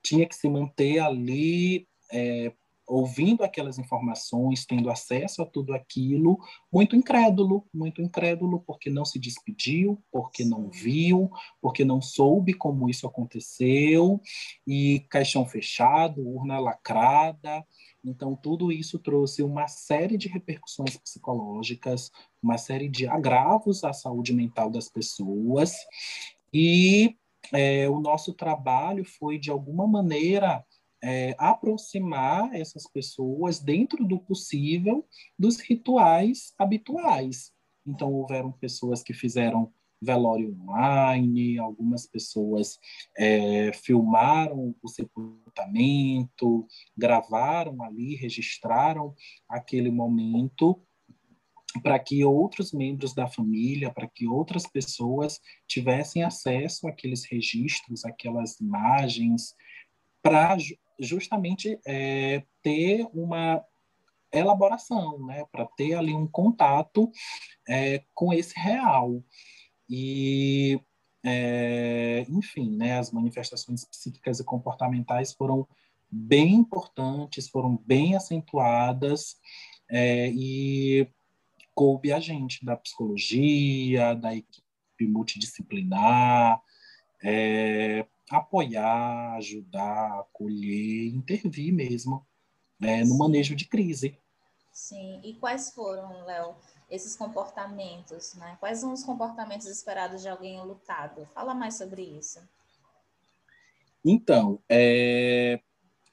[0.01, 2.53] tinha que se manter ali é,
[2.87, 6.37] ouvindo aquelas informações, tendo acesso a tudo aquilo,
[6.71, 11.29] muito incrédulo, muito incrédulo, porque não se despediu, porque não viu,
[11.61, 14.21] porque não soube como isso aconteceu,
[14.65, 17.65] e caixão fechado, urna lacrada,
[18.07, 22.09] então, tudo isso trouxe uma série de repercussões psicológicas,
[22.41, 25.73] uma série de agravos à saúde mental das pessoas,
[26.53, 27.17] e
[27.53, 30.65] é, o nosso trabalho foi, de alguma maneira,
[31.03, 35.05] é, aproximar essas pessoas, dentro do possível,
[35.37, 37.51] dos rituais habituais.
[37.85, 42.79] Então, houveram pessoas que fizeram velório online, algumas pessoas
[43.17, 49.15] é, filmaram o sepultamento, gravaram ali, registraram
[49.49, 50.79] aquele momento
[51.81, 58.59] para que outros membros da família, para que outras pessoas tivessem acesso àqueles registros, aquelas
[58.59, 59.53] imagens,
[60.21, 60.57] para
[60.99, 63.63] justamente é, ter uma
[64.31, 67.09] elaboração, né, para ter ali um contato
[67.67, 69.23] é, com esse real.
[69.89, 70.79] E,
[71.23, 75.67] é, enfim, né, as manifestações psíquicas e comportamentais foram
[76.09, 79.37] bem importantes, foram bem acentuadas,
[79.89, 81.07] é, e
[81.73, 84.65] coube a gente da psicologia, da equipe
[85.01, 86.61] multidisciplinar,
[87.23, 92.25] é, apoiar, ajudar, acolher, intervir mesmo
[92.81, 94.17] é, no manejo de crise.
[94.71, 96.55] Sim, e quais foram, Léo,
[96.89, 98.57] esses comportamentos, né?
[98.59, 101.25] Quais são os comportamentos esperados de alguém lutado?
[101.33, 102.39] Fala mais sobre isso.
[104.05, 105.59] Então, é,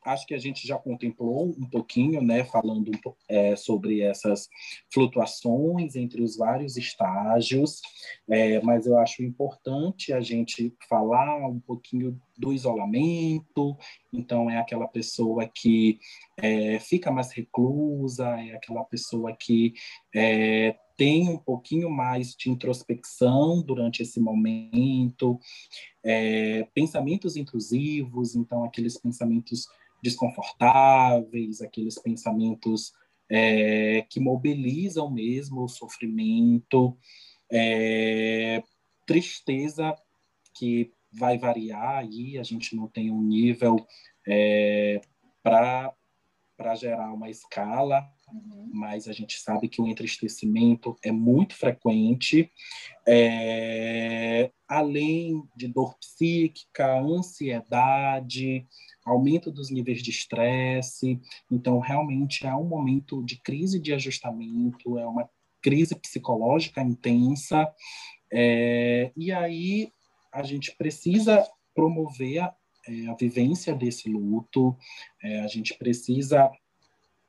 [0.04, 2.90] acho que a gente já contemplou um pouquinho, né, falando
[3.28, 4.48] é, sobre essas
[4.92, 7.80] flutuações entre os vários estágios,
[8.28, 13.76] é, mas eu acho importante a gente falar um pouquinho do isolamento.
[14.12, 15.98] Então, é aquela pessoa que
[16.36, 19.74] é, fica mais reclusa, é aquela pessoa que
[20.14, 25.38] é, tem um pouquinho mais de introspecção durante esse momento,
[26.02, 29.66] é, pensamentos intrusivos, então aqueles pensamentos
[30.02, 32.92] desconfortáveis, aqueles pensamentos
[33.28, 36.96] é, que mobilizam mesmo o sofrimento,
[37.50, 38.62] é,
[39.06, 39.96] tristeza
[40.54, 43.76] que vai variar aí, a gente não tem um nível
[44.26, 45.00] é,
[45.42, 45.92] para
[46.56, 48.70] para gerar uma escala, uhum.
[48.72, 52.50] mas a gente sabe que o entristecimento é muito frequente,
[53.06, 58.66] é, além de dor psíquica, ansiedade,
[59.04, 61.20] aumento dos níveis de estresse.
[61.50, 65.28] Então, realmente é um momento de crise de ajustamento, é uma
[65.60, 67.68] crise psicológica intensa.
[68.32, 69.92] É, e aí
[70.34, 72.54] a gente precisa promover a,
[72.86, 74.76] é, a vivência desse luto,
[75.22, 76.50] é, a gente precisa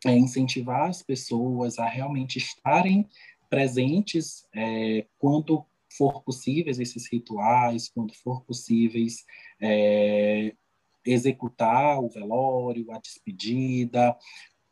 [0.05, 3.07] é, incentivar as pessoas a realmente estarem
[3.49, 5.65] presentes é, quando
[5.97, 9.23] for possíveis esses rituais, quando for possíveis
[9.61, 10.53] é,
[11.05, 14.17] executar o velório, a despedida,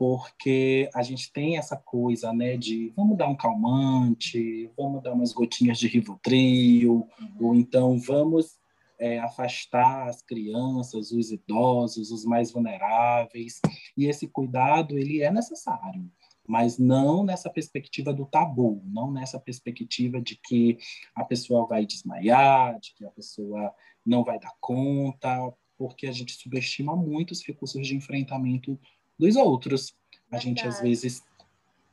[0.03, 5.31] porque a gente tem essa coisa, né, de vamos dar um calmante, vamos dar umas
[5.31, 7.37] gotinhas de Rivotril, uhum.
[7.39, 8.57] ou então vamos
[8.99, 13.61] é, afastar as crianças, os idosos, os mais vulneráveis,
[13.95, 16.11] e esse cuidado ele é necessário,
[16.45, 20.77] mas não nessa perspectiva do tabu, não nessa perspectiva de que
[21.15, 23.73] a pessoa vai desmaiar, de que a pessoa
[24.05, 28.77] não vai dar conta, porque a gente subestima muito os recursos de enfrentamento
[29.17, 29.95] dos outros.
[30.31, 31.23] A gente às vezes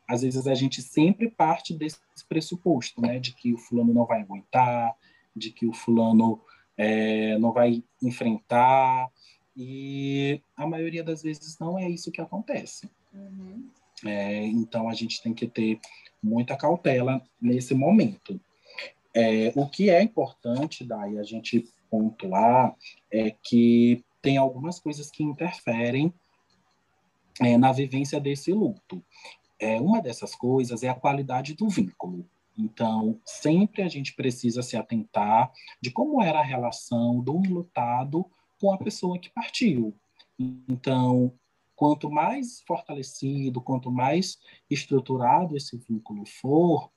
[0.09, 4.21] às vezes a gente sempre parte desse pressuposto, né, de que o fulano não vai
[4.23, 4.97] aguentar,
[5.37, 6.41] de que o fulano
[6.77, 9.09] é, não vai enfrentar
[9.57, 12.91] e a maioria das vezes não é isso que acontece.
[13.15, 13.69] Uhum.
[14.05, 15.79] É, então a gente tem que ter
[16.23, 18.41] muita cautela nesse momento.
[19.15, 22.75] É, o que é importante, daí a gente pontuar
[23.13, 26.13] é que tem algumas coisas que interferem
[27.41, 29.03] é, na vivência desse luto.
[29.59, 32.27] É, uma dessas coisas é a qualidade do vínculo.
[32.57, 38.27] Então, sempre a gente precisa se atentar de como era a relação do enlutado
[38.61, 39.95] com a pessoa que partiu.
[40.39, 41.33] Então,
[41.75, 44.39] quanto mais fortalecido, quanto mais
[44.69, 46.91] estruturado esse vínculo for,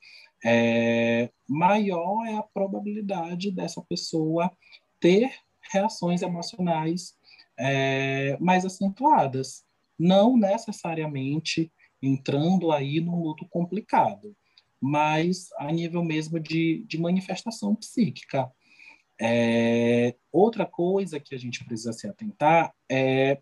[0.44, 4.52] é, maior é a probabilidade dessa pessoa
[5.00, 5.32] ter
[5.72, 7.16] reações emocionais
[7.58, 9.64] é, mais acentuadas,
[10.04, 14.36] não necessariamente entrando aí num luto complicado,
[14.80, 18.51] mas a nível mesmo de, de manifestação psíquica.
[19.22, 23.39] É, outra coisa que a gente precisa se atentar é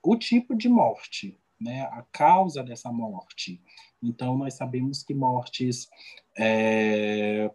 [0.00, 1.82] o tipo de morte, né?
[1.90, 3.60] a causa dessa morte.
[4.00, 5.88] Então, nós sabemos que mortes
[6.38, 7.50] é,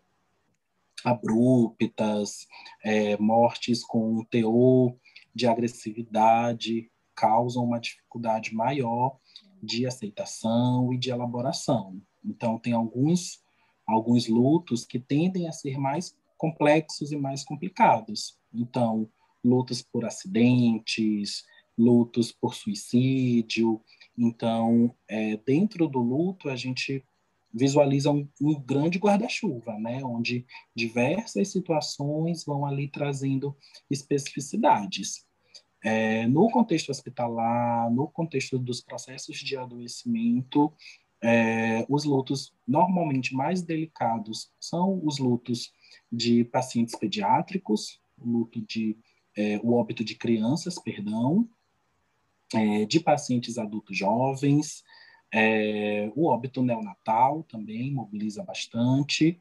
[1.06, 2.46] abruptas,
[2.84, 4.94] é, mortes com um teor
[5.34, 9.18] de agressividade, causam uma dificuldade maior
[9.62, 12.02] de aceitação e de elaboração.
[12.24, 13.42] Então, tem alguns,
[13.88, 18.38] alguns lutos que tendem a ser mais complexos e mais complicados.
[18.54, 19.10] Então,
[19.44, 21.44] lutos por acidentes,
[21.78, 23.82] lutos por suicídio.
[24.18, 27.04] Então, é, dentro do luto, a gente
[27.54, 30.46] visualiza um, um grande guarda-chuva, né, onde
[30.76, 33.56] diversas situações vão ali trazendo
[33.90, 35.25] especificidades.
[35.88, 40.74] É, no contexto hospitalar, no contexto dos processos de adoecimento,
[41.22, 45.72] é, os lutos normalmente mais delicados são os lutos
[46.12, 48.98] de pacientes pediátricos, o luto de
[49.38, 51.48] é, o óbito de crianças, perdão,
[52.52, 54.84] é, de pacientes adultos jovens,
[55.32, 59.40] é, o óbito neonatal também mobiliza bastante.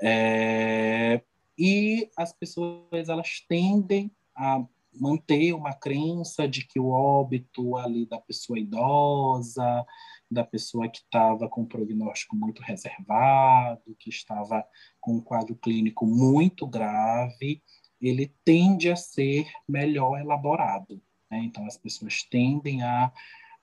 [0.00, 1.20] É,
[1.58, 4.64] e as pessoas elas tendem a
[5.00, 9.84] manter uma crença de que o óbito ali da pessoa idosa,
[10.30, 14.64] da pessoa que estava com um prognóstico muito reservado, que estava
[15.00, 17.62] com um quadro clínico muito grave,
[18.00, 21.00] ele tende a ser melhor elaborado.
[21.30, 21.38] Né?
[21.44, 23.12] Então, as pessoas tendem a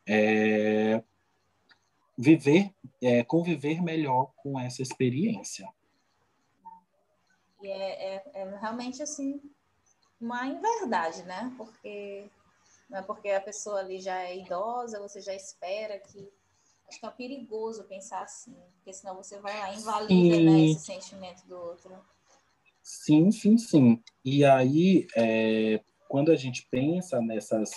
[0.07, 1.03] é,
[2.17, 5.67] viver, é, conviver melhor com essa experiência.
[7.61, 9.39] E é, é, é, realmente assim
[10.21, 11.51] uma inverdade, né?
[11.57, 12.29] Porque
[12.89, 16.29] não é porque a pessoa ali já é idosa, você já espera que
[16.87, 20.85] acho que é perigoso pensar assim, porque senão você vai lá e invalida né, esse
[20.85, 21.91] sentimento do outro.
[22.83, 24.03] Sim, sim, sim.
[24.25, 27.71] E aí, é, quando a gente pensa nessas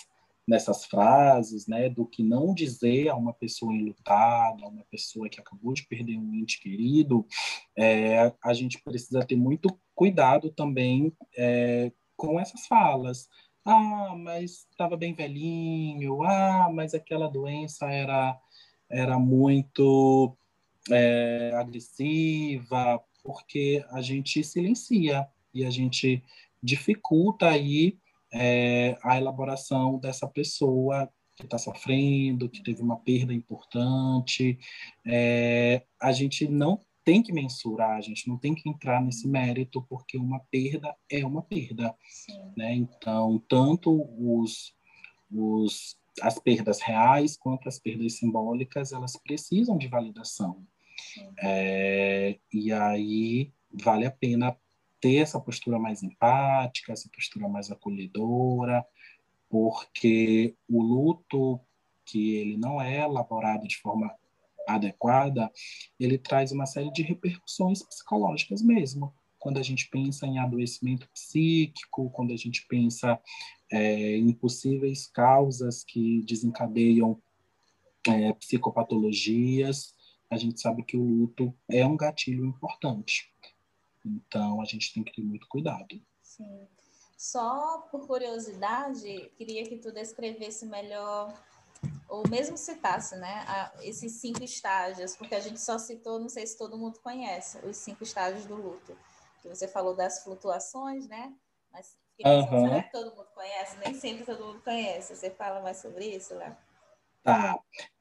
[0.47, 5.41] nessas frases, né, do que não dizer a uma pessoa enlutada, a uma pessoa que
[5.41, 7.27] acabou de perder um ente querido,
[7.75, 13.29] é, a gente precisa ter muito cuidado também é, com essas falas.
[13.65, 16.23] Ah, mas estava bem velhinho.
[16.23, 18.39] Ah, mas aquela doença era
[18.91, 20.37] era muito
[20.91, 26.23] é, agressiva, porque a gente silencia e a gente
[26.63, 27.99] dificulta aí
[28.33, 34.59] é, a elaboração dessa pessoa que está sofrendo, que teve uma perda importante.
[35.07, 39.83] É, a gente não tem que mensurar, a gente não tem que entrar nesse mérito,
[39.83, 41.95] porque uma perda é uma perda.
[42.57, 42.75] Né?
[42.75, 44.75] Então, tanto os,
[45.31, 50.67] os, as perdas reais quanto as perdas simbólicas, elas precisam de validação.
[51.39, 54.57] É, e aí vale a pena
[55.01, 58.85] ter essa postura mais empática, essa postura mais acolhedora,
[59.51, 61.61] porque o luto
[62.07, 64.15] que ele não é elaborado de forma
[64.69, 65.51] adequada,
[65.99, 69.15] ele traz uma série de repercussões psicológicas mesmo.
[69.39, 73.21] Quando a gente pensa em adoecimento psíquico, quando a gente pensa
[73.71, 77.21] é, em possíveis causas que desencadeiam
[78.09, 79.95] é, psicopatologias,
[80.31, 83.33] a gente sabe que o luto é um gatilho importante.
[84.05, 86.01] Então, a gente tem que ter muito cuidado.
[86.23, 86.67] Sim.
[87.17, 91.33] Só por curiosidade, queria que tu descrevesse melhor,
[92.09, 96.47] ou mesmo citasse, né, a, esses cinco estágios, porque a gente só citou, não sei
[96.47, 98.97] se todo mundo conhece, os cinco estágios do luto.
[99.43, 101.33] Que você falou das flutuações, né?
[101.73, 102.69] Mas pensando, uhum.
[102.69, 103.77] será que todo mundo conhece?
[103.85, 105.15] Nem sempre todo mundo conhece.
[105.15, 106.57] Você fala mais sobre isso, Léo?
[107.23, 107.59] Tá.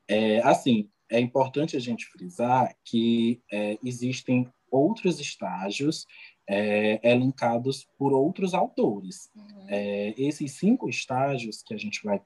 [0.08, 6.06] É, assim, é importante a gente frisar que é, existem outros estágios
[6.48, 9.30] é, elencados por outros autores.
[9.36, 9.66] Uhum.
[9.70, 12.22] É, esses cinco estágios que a gente vai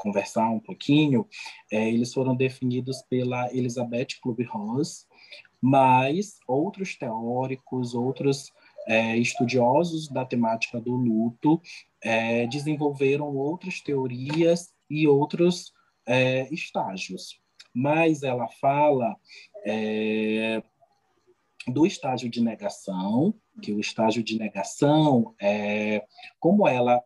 [0.00, 1.26] conversar um pouquinho,
[1.70, 5.06] é, eles foram definidos pela Elizabeth Kubler-Ross,
[5.60, 8.50] mas outros teóricos, outros
[8.86, 11.60] é, estudiosos da temática do luto
[12.02, 15.72] é, desenvolveram outras teorias e outros
[16.06, 17.38] é, estágios.
[17.74, 19.14] Mas ela fala
[19.64, 20.62] é,
[21.68, 26.04] do estágio de negação, que o estágio de negação, é,
[26.40, 27.02] como ela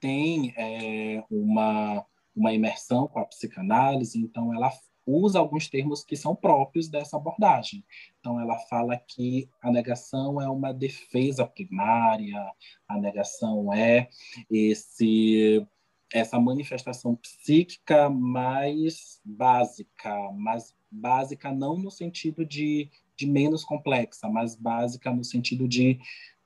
[0.00, 2.04] tem é, uma,
[2.34, 4.70] uma imersão com a psicanálise, então ela
[5.06, 7.84] usa alguns termos que são próprios dessa abordagem.
[8.18, 12.38] Então, ela fala que a negação é uma defesa primária,
[12.86, 14.08] a negação é
[14.50, 15.66] esse
[16.12, 24.56] essa manifestação psíquica mais básica, mas básica não no sentido de de menos complexa, mais
[24.56, 26.00] básica no sentido de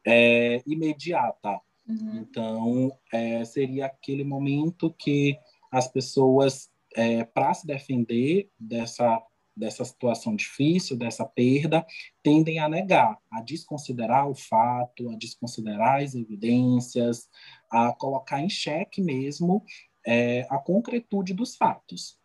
[0.05, 1.61] é, imediata.
[1.87, 2.16] Uhum.
[2.16, 5.39] Então, é, seria aquele momento que
[5.70, 9.22] as pessoas, é, para se defender dessa,
[9.57, 11.85] dessa situação difícil, dessa perda,
[12.22, 17.28] tendem a negar, a desconsiderar o fato, a desconsiderar as evidências,
[17.70, 19.64] a colocar em xeque mesmo
[20.07, 22.18] é, a concretude dos fatos.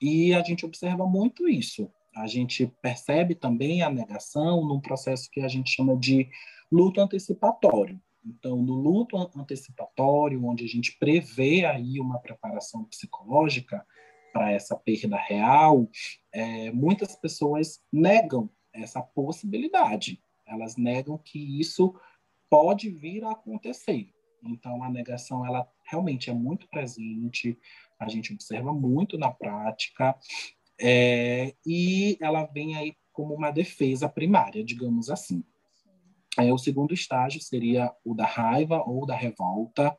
[0.00, 5.40] E a gente observa muito isso a gente percebe também a negação num processo que
[5.40, 6.28] a gente chama de
[6.70, 8.00] luto antecipatório.
[8.24, 13.84] Então, no luto antecipatório, onde a gente prevê aí uma preparação psicológica
[14.32, 15.88] para essa perda real,
[16.32, 20.22] é, muitas pessoas negam essa possibilidade.
[20.46, 21.94] Elas negam que isso
[22.48, 24.10] pode vir a acontecer.
[24.44, 27.58] Então, a negação, ela realmente é muito presente,
[27.98, 30.16] a gente observa muito na prática,
[30.80, 35.44] é, e ela vem aí como uma defesa primária, digamos assim.
[36.38, 39.96] É, o segundo estágio seria o da raiva ou da revolta,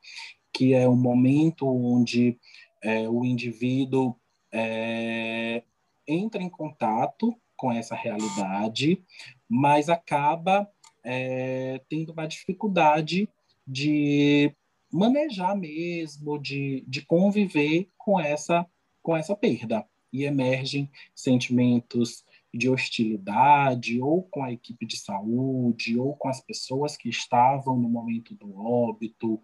[0.52, 2.40] que é um momento onde
[2.82, 4.16] é, o indivíduo
[4.52, 5.64] é,
[6.08, 9.02] entra em contato com essa realidade,
[9.48, 10.70] mas acaba
[11.04, 13.30] é, tendo uma dificuldade
[13.66, 14.54] de
[14.92, 18.66] manejar mesmo, de, de conviver com essa,
[19.02, 19.86] com essa perda.
[20.12, 22.24] E emergem sentimentos
[22.54, 27.90] de hostilidade ou com a equipe de saúde ou com as pessoas que estavam no
[27.90, 29.42] momento do óbito,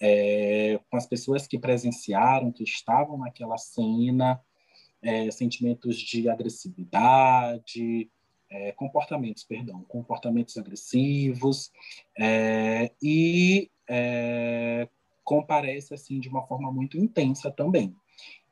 [0.00, 4.40] é, com as pessoas que presenciaram, que estavam naquela cena,
[5.02, 8.10] é, sentimentos de agressividade,
[8.50, 11.70] é, comportamentos, perdão, comportamentos agressivos
[12.18, 14.88] é, e é,
[15.24, 17.94] comparece assim de uma forma muito intensa também.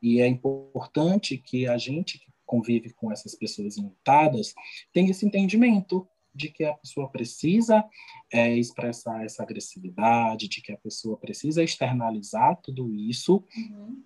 [0.01, 4.53] E é importante que a gente que convive com essas pessoas enlutadas
[4.93, 7.83] tenha esse entendimento de que a pessoa precisa
[8.31, 14.03] é, expressar essa agressividade, de que a pessoa precisa externalizar tudo isso, uhum.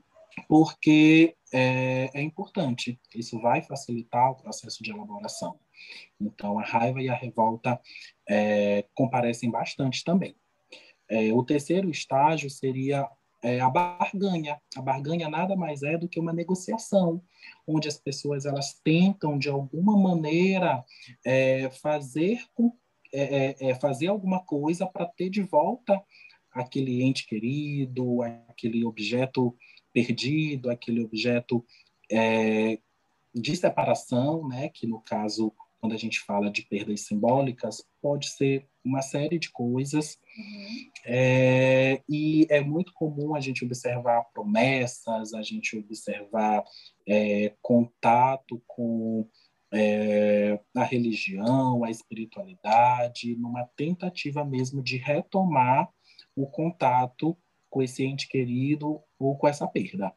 [0.47, 2.99] porque é, é, importante.
[3.15, 5.59] Isso vai facilitar o processo de elaboração.
[6.21, 7.81] Então, a raiva e a revolta
[8.27, 10.35] é, comparecem bastante também.
[11.09, 13.09] É, o terceiro estágio seria
[13.41, 14.61] é, a barganha.
[14.75, 17.21] A barganha nada mais é do que uma negociação,
[17.67, 20.83] onde as pessoas elas tentam de alguma maneira
[21.25, 22.73] é, fazer com,
[23.13, 26.01] é, é, é fazer alguma coisa para ter de volta
[26.51, 29.55] aquele ente querido, aquele objeto
[29.93, 31.65] perdido, aquele objeto
[32.11, 32.79] é,
[33.33, 38.67] de separação, né, que no caso, quando a gente fala de perdas simbólicas, pode ser
[38.83, 40.19] uma série de coisas.
[40.37, 40.91] Uhum.
[41.05, 46.63] É, e é muito comum a gente observar promessas, a gente observar
[47.07, 49.27] é, contato com
[49.73, 55.89] é, a religião, a espiritualidade, numa tentativa mesmo de retomar
[56.35, 57.37] o contato
[57.69, 60.13] com esse ente querido ou com essa perda.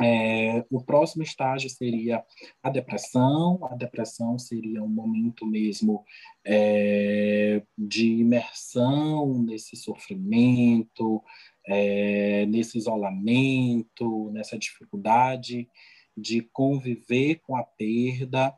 [0.00, 2.24] É, o próximo estágio seria
[2.62, 3.58] a depressão.
[3.64, 6.04] A depressão seria um momento mesmo
[6.44, 11.22] é, de imersão nesse sofrimento,
[11.66, 15.68] é, nesse isolamento, nessa dificuldade
[16.16, 18.54] de conviver com a perda.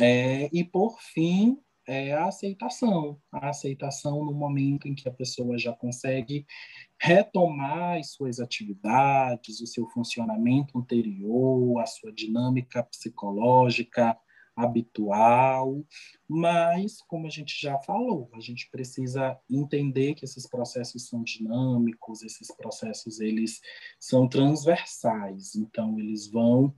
[0.00, 3.20] É, e, por fim, é a aceitação.
[3.32, 6.46] A aceitação no momento em que a pessoa já consegue
[7.00, 14.18] retomar as suas atividades, o seu funcionamento anterior, a sua dinâmica psicológica
[14.56, 15.84] habitual,
[16.28, 22.22] mas como a gente já falou, a gente precisa entender que esses processos são dinâmicos,
[22.24, 23.60] esses processos eles
[24.00, 26.74] são transversais, então eles vão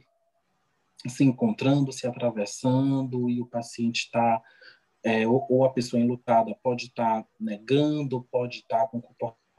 [1.08, 4.42] se encontrando, se atravessando e o paciente está
[5.02, 9.00] é, ou, ou, a pessoa enlutada pode estar tá negando, pode estar tá com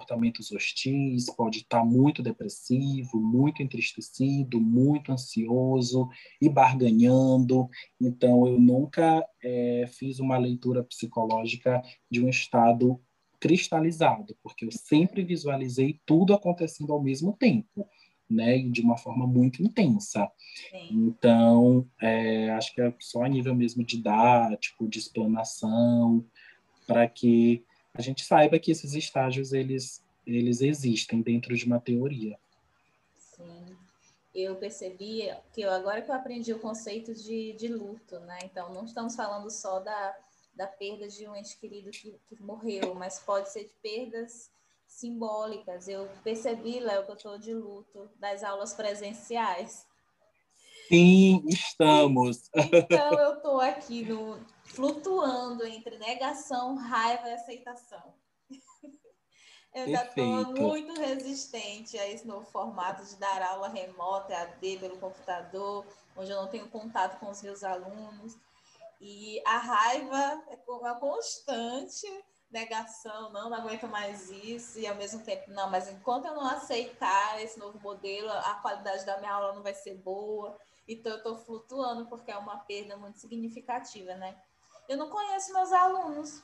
[0.02, 6.10] comportamentos hostis, pode estar muito depressivo, muito entristecido, muito ansioso
[6.41, 7.70] e barganhando.
[7.99, 12.99] Então, eu nunca é, fiz uma leitura psicológica de um estado
[13.39, 17.88] cristalizado, porque eu sempre visualizei tudo acontecendo ao mesmo tempo
[18.30, 20.30] né, e de uma forma muito intensa.
[20.70, 20.88] Sim.
[20.91, 26.24] Então, é, acho que é só a nível mesmo didático, de explanação,
[26.86, 27.64] para que
[27.94, 32.39] a gente saiba que esses estágios eles eles existem dentro de uma teoria.
[33.18, 33.76] Sim.
[34.34, 38.39] Eu percebi que eu, agora que eu aprendi o conceito de, de luto, né?
[38.44, 40.16] Então, não estamos falando só da,
[40.56, 44.50] da perda de um ente querido que, que morreu, mas pode ser de perdas
[44.88, 45.88] simbólicas.
[45.88, 49.86] Eu percebi, Léo, que eu estou de luto das aulas presenciais.
[50.92, 52.50] Sim, estamos.
[52.54, 58.14] Então eu estou aqui no, flutuando entre negação, raiva e aceitação.
[59.74, 64.98] Eu já estou muito resistente a esse novo formato de dar aula remota, AD pelo
[64.98, 65.86] computador,
[66.18, 68.38] onde eu não tenho contato com os meus alunos.
[69.00, 72.06] E a raiva é, é constante,
[72.52, 76.48] negação, não, não aguento mais isso, e ao mesmo tempo, não, mas enquanto eu não
[76.48, 81.18] aceitar esse novo modelo, a qualidade da minha aula não vai ser boa, então eu
[81.18, 84.40] estou flutuando porque é uma perda muito significativa, né?
[84.90, 86.44] Eu não conheço meus alunos,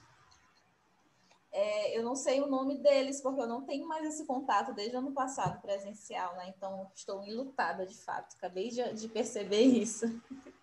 [1.52, 4.96] é, eu não sei o nome deles, porque eu não tenho mais esse contato desde
[4.96, 6.54] o ano passado presencial, né?
[6.56, 10.06] Então estou enlutada de fato, acabei de, de perceber isso.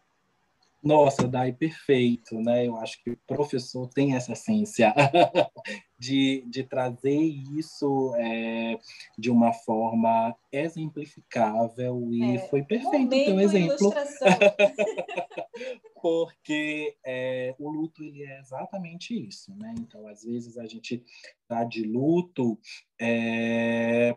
[0.85, 2.66] Nossa, Dai, perfeito, né?
[2.66, 4.95] Eu acho que o professor tem essa essência
[5.99, 8.78] de, de trazer isso é,
[9.18, 13.95] de uma forma exemplificável e é, foi perfeito o teu exemplo.
[16.03, 19.74] Porque é, o luto ele é exatamente isso, né?
[19.78, 21.03] Então, às vezes a gente
[21.49, 22.59] tá de luto
[23.01, 24.14] é,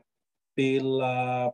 [0.53, 1.53] pela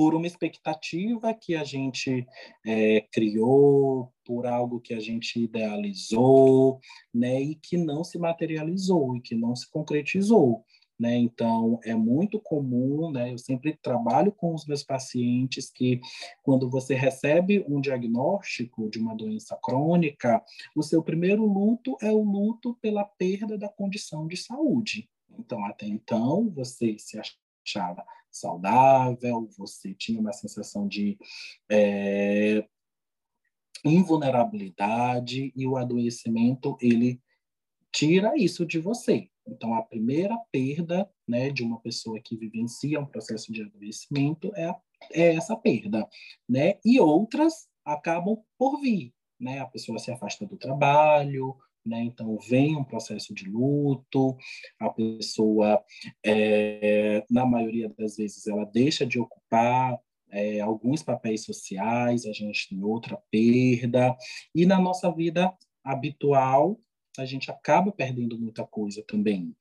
[0.00, 2.26] por uma expectativa que a gente
[2.66, 6.80] é, criou, por algo que a gente idealizou,
[7.12, 10.64] né, e que não se materializou e que não se concretizou.
[10.98, 11.18] Né?
[11.18, 13.30] Então, é muito comum, né?
[13.30, 16.00] eu sempre trabalho com os meus pacientes que,
[16.42, 20.42] quando você recebe um diagnóstico de uma doença crônica,
[20.74, 25.10] o seu primeiro luto é o luto pela perda da condição de saúde.
[25.38, 27.20] Então, até então, você se
[27.66, 31.18] achava saudável, você tinha uma sensação de
[31.70, 32.64] é,
[33.84, 37.20] invulnerabilidade e o adoecimento ele
[37.92, 39.28] tira isso de você.
[39.46, 44.66] Então, a primeira perda né, de uma pessoa que vivencia um processo de adoecimento é,
[44.66, 44.80] a,
[45.12, 46.06] é essa perda.
[46.48, 46.78] Né?
[46.84, 49.12] E outras acabam por vir.
[49.38, 49.58] Né?
[49.58, 52.02] A pessoa se afasta do trabalho, né?
[52.02, 54.36] Então, vem um processo de luto,
[54.78, 55.82] a pessoa,
[56.24, 59.98] é, na maioria das vezes, ela deixa de ocupar
[60.30, 64.16] é, alguns papéis sociais, a gente tem outra perda,
[64.54, 65.52] e na nossa vida
[65.82, 66.78] habitual,
[67.18, 69.54] a gente acaba perdendo muita coisa também.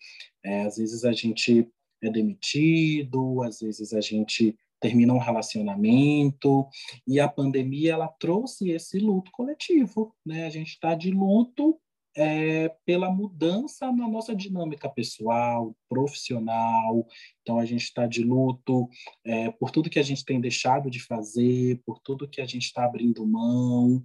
[0.44, 1.68] É, às vezes a gente
[2.02, 6.68] é demitido, às vezes a gente termina um relacionamento
[7.06, 10.46] e a pandemia ela trouxe esse luto coletivo, né?
[10.46, 11.78] A gente está de luto
[12.20, 17.08] é, pela mudança na nossa dinâmica pessoal, profissional.
[17.42, 18.90] Então, a gente está de luto
[19.26, 22.66] é, por tudo que a gente tem deixado de fazer, por tudo que a gente
[22.66, 24.04] está abrindo mão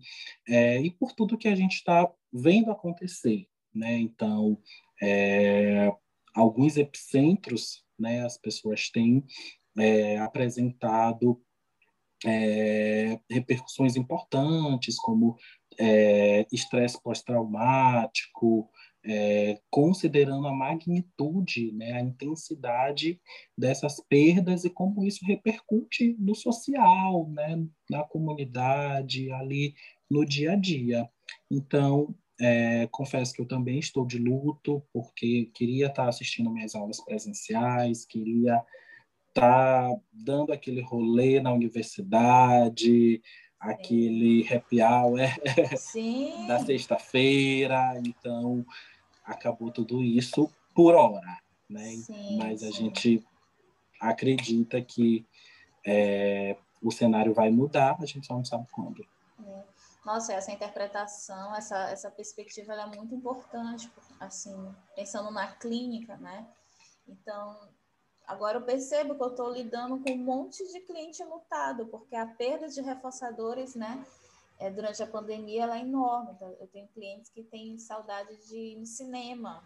[0.48, 3.48] é, e por tudo que a gente está vendo acontecer.
[3.74, 3.98] Né?
[3.98, 4.56] Então,
[5.02, 5.92] é,
[6.32, 9.24] alguns epicentros né, as pessoas têm
[9.76, 11.42] é, apresentado
[12.24, 15.36] é, repercussões importantes, como
[15.79, 18.68] é, estresse pós-traumático,
[19.07, 23.20] é, considerando a magnitude, né, a intensidade
[23.57, 29.75] dessas perdas e como isso repercute no social, né, na comunidade, ali
[30.11, 31.09] no dia a dia.
[31.51, 37.05] Então, é, confesso que eu também estou de luto, porque queria estar assistindo minhas aulas
[37.05, 38.62] presenciais, queria
[39.29, 43.20] estar dando aquele rolê na universidade,
[43.64, 45.18] aquele happy hour
[46.46, 48.64] da sexta-feira, então
[49.24, 51.38] acabou tudo isso por hora,
[51.68, 51.90] né?
[51.96, 52.72] Sim, Mas a sim.
[52.72, 53.26] gente
[54.00, 55.24] acredita que
[55.86, 59.06] é, o cenário vai mudar, a gente só não sabe quando.
[59.46, 59.64] É.
[60.04, 63.90] Nossa, essa interpretação, essa, essa perspectiva é muito importante,
[64.20, 64.54] assim,
[64.94, 66.46] pensando na clínica, né?
[67.08, 67.58] Então,
[68.27, 72.27] Agora eu percebo que eu estou lidando com um monte de cliente lutado, porque a
[72.27, 74.05] perda de reforçadores, né,
[74.59, 76.33] é, durante a pandemia, ela é enorme.
[76.35, 79.62] Então, eu tenho clientes que têm saudade de ir no cinema,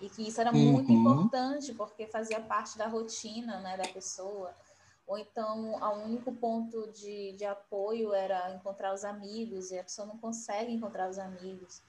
[0.00, 0.72] e que isso era uhum.
[0.72, 4.54] muito importante, porque fazia parte da rotina né, da pessoa.
[5.06, 10.06] Ou então, o único ponto de, de apoio era encontrar os amigos, e a pessoa
[10.06, 11.80] não consegue encontrar os amigos,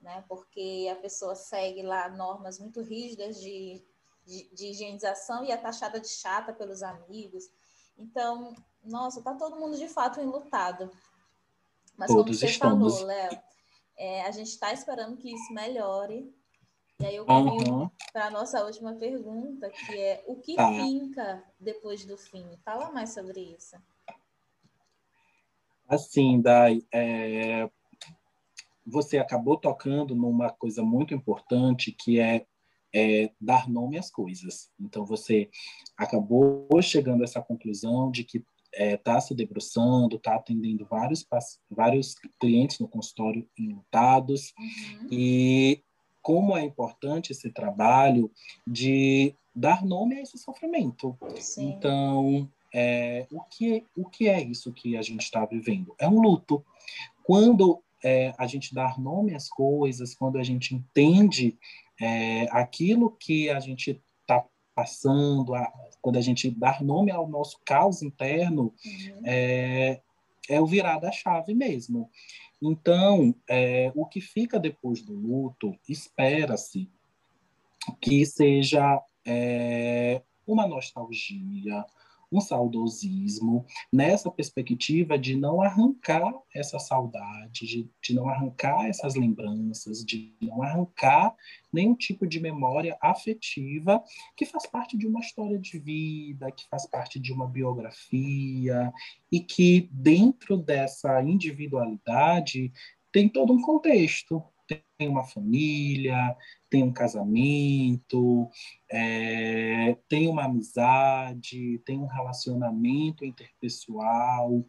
[0.00, 0.24] né?
[0.28, 3.82] Porque a pessoa segue lá normas muito rígidas de
[4.24, 7.50] de, de higienização e é taxada de chata pelos amigos.
[7.98, 8.54] Então,
[8.84, 10.90] nossa, tá todo mundo de fato enlutado.
[11.96, 12.94] Mas Todos como você estamos.
[12.94, 13.42] falou, Léo,
[13.96, 16.34] é, a gente está esperando que isso melhore.
[17.00, 17.90] E aí eu caminho uhum.
[18.12, 20.68] para a nossa última pergunta, que é o que tá.
[20.68, 22.46] finca depois do fim?
[22.64, 23.76] Fala mais sobre isso.
[25.88, 27.68] Assim, Dai, é,
[28.86, 32.46] você acabou tocando numa coisa muito importante, que é
[32.94, 34.70] é, dar nome às coisas.
[34.80, 35.48] Então, você
[35.96, 41.26] acabou chegando a essa conclusão de que está é, tá se debruçando, está atendendo vários,
[41.70, 45.08] vários clientes no consultório enlutados, uhum.
[45.10, 45.82] e
[46.22, 48.30] como é importante esse trabalho
[48.66, 51.16] de dar nome a esse sofrimento.
[51.38, 51.70] Sim.
[51.70, 55.94] Então, é, o, que, o que é isso que a gente está vivendo?
[55.98, 56.64] É um luto.
[57.24, 61.58] Quando é, a gente dá nome às coisas, quando a gente entende
[62.00, 67.60] é, aquilo que a gente está passando, a, quando a gente dá nome ao nosso
[67.64, 69.22] caos interno, uhum.
[69.24, 70.00] é,
[70.48, 72.10] é o virar da chave mesmo.
[72.60, 76.88] Então, é, o que fica depois do luto, espera-se
[78.00, 81.84] que seja é, uma nostalgia,
[82.32, 90.04] um saudosismo, nessa perspectiva de não arrancar essa saudade, de, de não arrancar essas lembranças,
[90.04, 91.34] de não arrancar
[91.72, 94.02] nenhum tipo de memória afetiva
[94.36, 98.92] que faz parte de uma história de vida, que faz parte de uma biografia
[99.30, 102.72] e que dentro dessa individualidade
[103.12, 104.42] tem todo um contexto,
[104.96, 106.36] tem uma família,
[106.70, 108.48] tem um casamento,
[108.90, 114.64] é, tem uma amizade, tem um relacionamento interpessoal.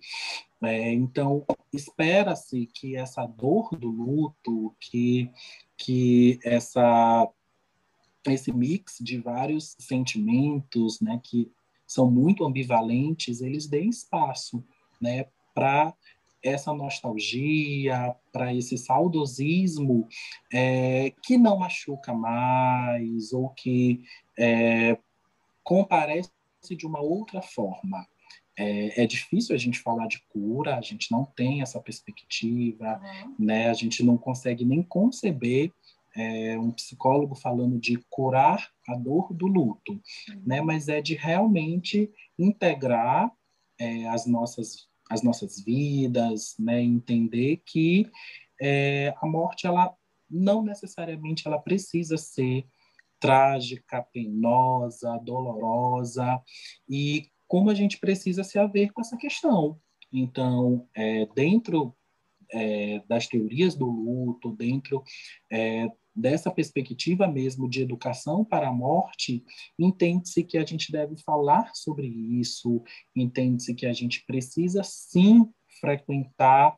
[0.62, 5.30] É, então, espera-se que essa dor do luto, que,
[5.78, 7.30] que essa,
[8.28, 11.52] esse mix de vários sentimentos, né, que
[11.86, 14.64] são muito ambivalentes, eles deem espaço
[15.00, 15.94] né, para
[16.44, 20.08] essa nostalgia, para esse saudosismo
[20.52, 24.04] é, que não machuca mais ou que
[24.38, 24.98] é,
[25.64, 26.30] comparece
[26.72, 28.06] de uma outra forma.
[28.56, 33.36] É, é, difícil a gente falar de cura, a gente não tem essa perspectiva, uhum.
[33.40, 33.70] né?
[33.70, 35.72] a gente não consegue nem conceber
[36.16, 40.44] é, um psicólogo falando de curar a dor do luto, uhum.
[40.46, 40.62] né?
[40.62, 43.32] mas é de realmente integrar
[43.80, 46.82] é, as nossas as nossas vidas, né?
[46.82, 48.10] Entender que
[48.62, 49.96] é, a morte ela
[50.30, 52.66] não necessariamente ela precisa ser
[53.20, 56.42] trágica, penosa, dolorosa
[56.90, 59.80] e como a gente precisa se haver com essa questão.
[60.12, 61.96] Então, é, dentro
[62.52, 65.04] é, das teorias do luto, dentro
[65.52, 69.44] é, dessa perspectiva mesmo de educação para a morte,
[69.78, 72.84] entende-se que a gente deve falar sobre isso,
[73.16, 75.50] entende-se que a gente precisa sim
[75.80, 76.78] frequentar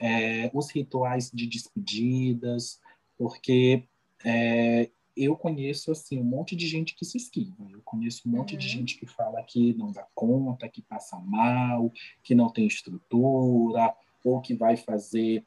[0.00, 2.78] é, os rituais de despedidas,
[3.18, 3.84] porque
[4.24, 7.66] é, eu conheço assim um monte de gente que se esquiva.
[7.70, 8.58] Eu conheço um monte uhum.
[8.58, 11.90] de gente que fala que não dá conta, que passa mal,
[12.22, 15.46] que não tem estrutura, ou que vai fazer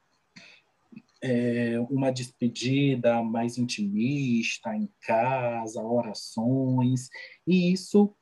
[1.21, 7.09] é, uma despedida mais intimista em casa, orações,
[7.45, 8.13] e isso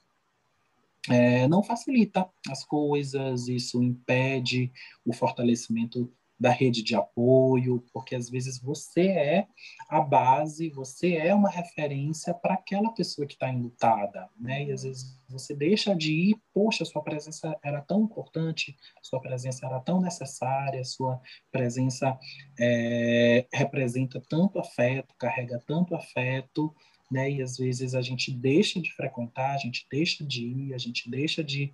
[1.09, 4.71] é, não facilita as coisas, isso impede
[5.05, 9.47] o fortalecimento da rede de apoio, porque às vezes você é
[9.89, 14.65] a base, você é uma referência para aquela pessoa que está enlutada, né?
[14.65, 19.65] E às vezes você deixa de ir, poxa, sua presença era tão importante, sua presença
[19.65, 21.19] era tão necessária, sua
[21.51, 22.17] presença
[22.59, 26.73] é, representa tanto afeto, carrega tanto afeto,
[27.11, 27.31] né?
[27.31, 31.09] E às vezes a gente deixa de frequentar, a gente deixa de ir, a gente
[31.09, 31.73] deixa de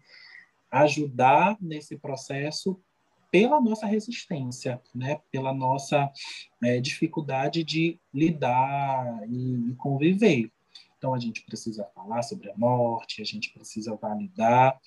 [0.71, 2.81] ajudar nesse processo
[3.33, 5.19] pela nossa resistência, né?
[5.31, 6.07] pela nossa
[6.63, 10.51] é, dificuldade de lidar e, e conviver.
[10.95, 14.79] Então, a gente precisa falar sobre a morte, a gente precisa validar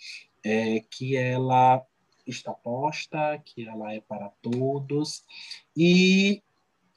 [0.44, 1.84] é, que ela
[2.24, 5.24] está posta, que ela é para todos,
[5.76, 6.40] e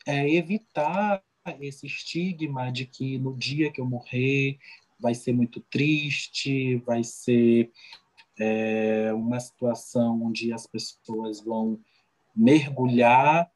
[0.05, 1.23] é, evitar
[1.59, 4.59] esse estigma de que no dia que eu morrer
[4.99, 7.71] vai ser muito triste, vai ser
[8.39, 11.79] é uma situação onde as pessoas vão
[12.33, 13.51] mergulhar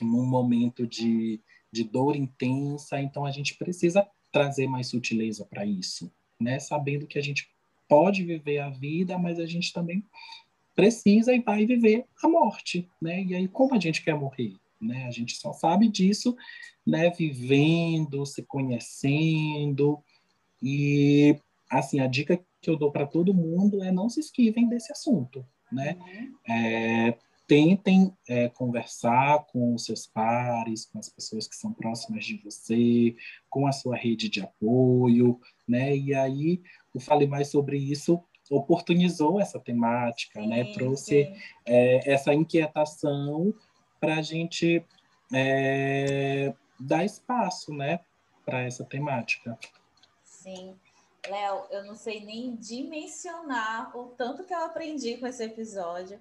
[0.00, 1.38] num momento de,
[1.70, 6.58] de dor intensa, então a gente precisa trazer mais sutileza para isso, né?
[6.58, 7.50] Sabendo que a gente
[7.86, 10.02] pode viver a vida, mas a gente também
[10.74, 13.22] precisa e vai viver a morte, né?
[13.22, 15.06] E aí como a gente quer morrer, né?
[15.06, 16.34] A gente só sabe disso,
[16.86, 17.10] né?
[17.10, 20.02] Vivendo, se conhecendo
[20.62, 21.36] e
[21.70, 25.46] assim a dica que eu dou para todo mundo é não se esquivem desse assunto,
[25.70, 25.96] né?
[25.98, 26.34] Uhum.
[26.54, 32.36] É, tentem é, conversar com os seus pares, com as pessoas que são próximas de
[32.36, 33.16] você,
[33.48, 35.96] com a sua rede de apoio, né?
[35.96, 36.62] E aí
[36.94, 40.64] o Fale Mais sobre isso oportunizou essa temática, né?
[40.64, 40.74] sim, né?
[40.74, 41.32] Trouxe
[41.66, 43.54] é, essa inquietação
[44.00, 44.84] para a gente
[45.32, 48.00] é, dar espaço, né?
[48.44, 49.58] Para essa temática.
[50.24, 50.74] Sim.
[51.28, 56.20] Léo, eu não sei nem dimensionar o tanto que eu aprendi com esse episódio.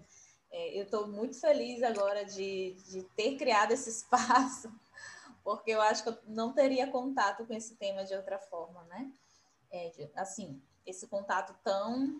[0.51, 4.71] É, eu estou muito feliz agora de, de ter criado esse espaço,
[5.43, 9.11] porque eu acho que eu não teria contato com esse tema de outra forma, né?
[9.71, 12.19] É, assim, esse contato tão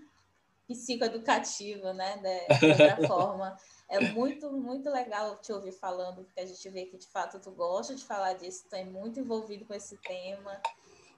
[0.68, 2.18] psicoeducativo, né?
[2.18, 3.58] De, de outra forma.
[3.90, 7.52] É muito, muito legal te ouvir falando, porque a gente vê que de fato tu
[7.52, 10.62] gosta de falar disso, tu é muito envolvido com esse tema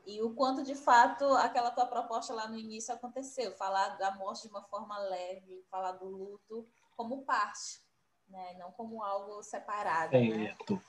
[0.06, 4.44] e o quanto de fato aquela tua proposta lá no início aconteceu, falar da morte
[4.44, 7.82] de uma forma leve, falar do luto como parte,
[8.30, 8.56] né?
[8.60, 10.14] não como algo separado.
[10.14, 10.46] Né?
[10.46, 10.74] Certo.
[10.74, 10.82] Né?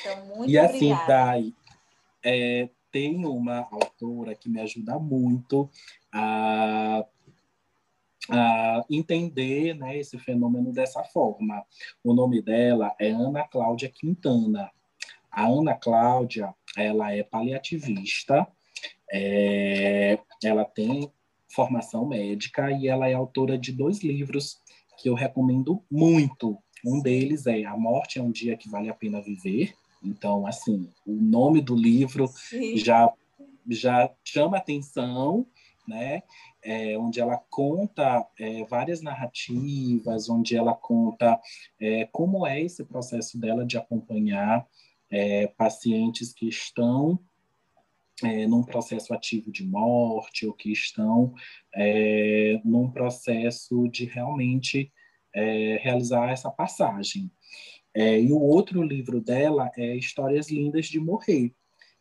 [0.00, 1.54] Então, muito e assim, Dai,
[2.24, 5.70] é, tem uma autora que me ajuda muito
[6.12, 7.04] a,
[8.28, 11.64] a entender né, esse fenômeno dessa forma.
[12.02, 14.70] O nome dela é Ana Cláudia Quintana.
[15.30, 18.46] A Ana Cláudia, ela é paliativista,
[19.12, 21.10] é, ela tem
[21.48, 24.60] formação médica e ela é autora de dois livros
[24.98, 26.58] que eu recomendo muito.
[26.84, 29.74] Um deles é A Morte é um Dia que Vale a Pena Viver.
[30.02, 32.30] Então, assim, o nome do livro
[32.76, 33.12] já,
[33.68, 35.46] já chama atenção,
[35.86, 36.22] né?
[36.62, 41.40] É, onde ela conta é, várias narrativas, onde ela conta
[41.80, 44.66] é, como é esse processo dela de acompanhar
[45.10, 47.18] é, pacientes que estão
[48.22, 51.34] é, num processo ativo de morte ou que estão
[51.74, 54.92] é, num processo de realmente
[55.34, 57.30] é, realizar essa passagem.
[57.94, 61.52] É, e o outro livro dela é Histórias Lindas de Morrer.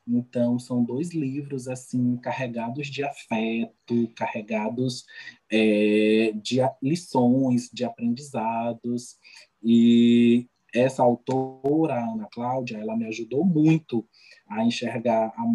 [0.08, 5.06] Então, são dois livros assim carregados de afeto, carregados
[5.52, 9.18] é, de lições, de aprendizados.
[9.64, 14.08] E essa autora, Ana Cláudia, ela me ajudou muito
[14.50, 15.46] a enxergar a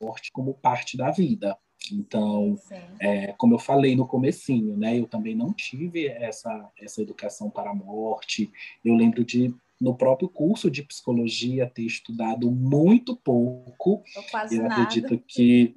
[0.00, 1.56] morte como parte da vida.
[1.92, 2.58] Então,
[3.00, 7.70] é, como eu falei no comecinho, né, eu também não tive essa, essa educação para
[7.70, 8.50] a morte.
[8.84, 14.02] Eu lembro de, no próprio curso de psicologia, ter estudado muito pouco.
[14.50, 14.74] eu nada.
[14.82, 15.74] acredito que,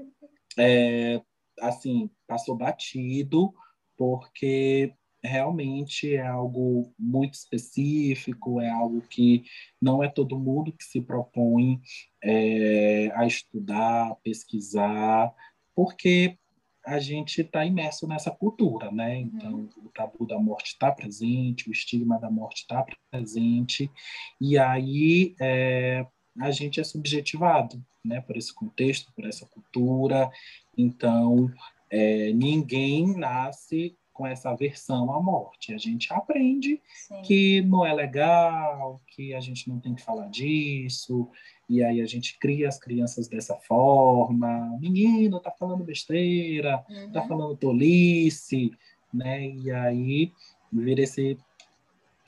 [0.57, 1.21] é,
[1.59, 3.53] assim, passou batido,
[3.95, 4.93] porque
[5.23, 9.43] realmente é algo muito específico, é algo que
[9.81, 11.79] não é todo mundo que se propõe
[12.23, 15.33] é, a estudar, pesquisar,
[15.75, 16.37] porque
[16.85, 19.17] a gente está imerso nessa cultura, né?
[19.17, 19.21] Uhum.
[19.35, 23.91] Então, o tabu da morte está presente, o estigma da morte está presente,
[24.39, 26.05] e aí é,
[26.39, 30.31] a gente é subjetivado, né, por esse contexto, por essa cultura.
[30.75, 31.51] Então,
[31.89, 35.73] é, ninguém nasce com essa aversão à morte.
[35.73, 37.21] A gente aprende Sim.
[37.23, 41.27] que não é legal, que a gente não tem que falar disso,
[41.67, 44.77] e aí a gente cria as crianças dessa forma.
[44.79, 47.11] Menino, tá falando besteira, tá uhum.
[47.11, 48.71] tá falando tolice,
[49.11, 49.47] né?
[49.47, 50.31] E aí
[50.71, 51.35] vira esse,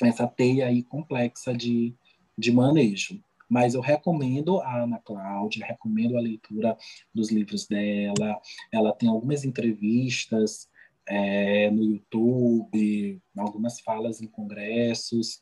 [0.02, 1.94] essa teia aí complexa de,
[2.36, 3.24] de manejo.
[3.48, 6.76] Mas eu recomendo a Ana Cláudia, recomendo a leitura
[7.14, 8.42] dos livros dela.
[8.72, 10.73] Ela tem algumas entrevistas
[11.08, 15.42] é, no YouTube, algumas falas em congressos.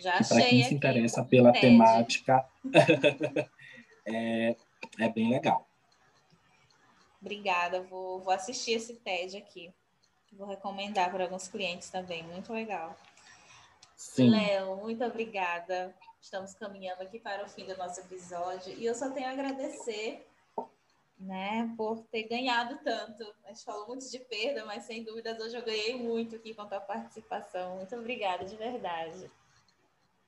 [0.00, 2.46] Já para quem se interessa pela temática,
[4.06, 4.56] é,
[4.98, 5.68] é bem legal.
[7.20, 9.70] Obrigada, vou, vou assistir esse TED aqui.
[10.32, 12.96] Vou recomendar para alguns clientes também, muito legal.
[13.96, 14.30] Sim.
[14.30, 15.94] Léo, muito obrigada.
[16.20, 20.26] Estamos caminhando aqui para o fim do nosso episódio e eu só tenho a agradecer
[21.18, 23.24] né, por ter ganhado tanto.
[23.44, 26.62] A gente falou muito de perda, mas sem dúvidas hoje eu ganhei muito aqui com
[26.62, 27.76] a tua participação.
[27.76, 29.30] Muito obrigada, de verdade.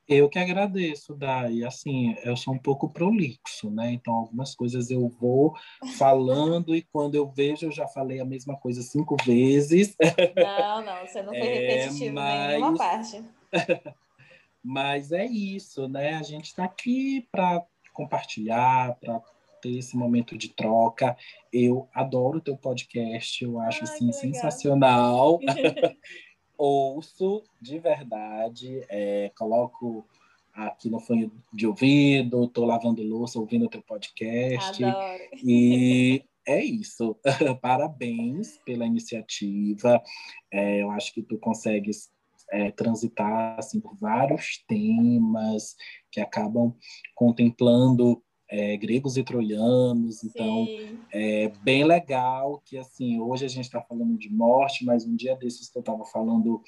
[0.09, 1.63] Eu que agradeço, Dai.
[1.65, 3.93] Assim, eu sou um pouco prolixo, né?
[3.93, 5.55] Então, algumas coisas eu vou
[5.99, 9.95] falando e quando eu vejo, eu já falei a mesma coisa cinco vezes.
[10.35, 12.35] Não, não, você não foi é, repetitivo mas...
[12.35, 13.23] em nenhuma parte.
[14.65, 16.15] mas é isso, né?
[16.15, 17.63] A gente está aqui para
[17.93, 19.21] compartilhar, para
[19.61, 21.17] ter esse momento de troca.
[21.53, 25.39] Eu adoro o teu podcast, eu acho assim sensacional.
[26.59, 30.05] ouço de verdade, é, coloco
[30.53, 34.83] aqui no fone de ouvido, estou lavando louça, ouvindo o teu podcast.
[34.83, 35.19] Adoro.
[35.45, 37.17] E é isso.
[37.63, 40.03] Parabéns pela iniciativa.
[40.53, 42.11] É, eu acho que tu consegues
[42.51, 45.77] é, transitar assim, por vários temas
[46.11, 46.75] que acabam
[47.15, 48.21] contemplando
[48.51, 50.99] é, gregos e troianos, então Sim.
[51.13, 55.37] é bem legal que assim hoje a gente está falando de morte, mas um dia
[55.37, 56.63] desses que eu estava falando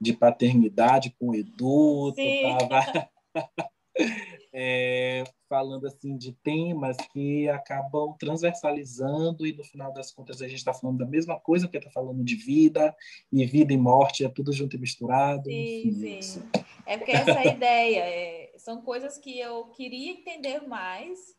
[0.00, 3.10] de paternidade com o Edu, tu estava
[4.58, 10.56] é, falando assim de temas que acabam transversalizando e no final das contas a gente
[10.56, 12.96] está falando da mesma coisa que está falando de vida
[13.30, 15.50] e vida e morte é tudo junto e misturado.
[15.50, 16.42] Sim, enfim, sim.
[16.86, 18.00] É porque essa é a ideia.
[18.00, 21.36] É, são coisas que eu queria entender mais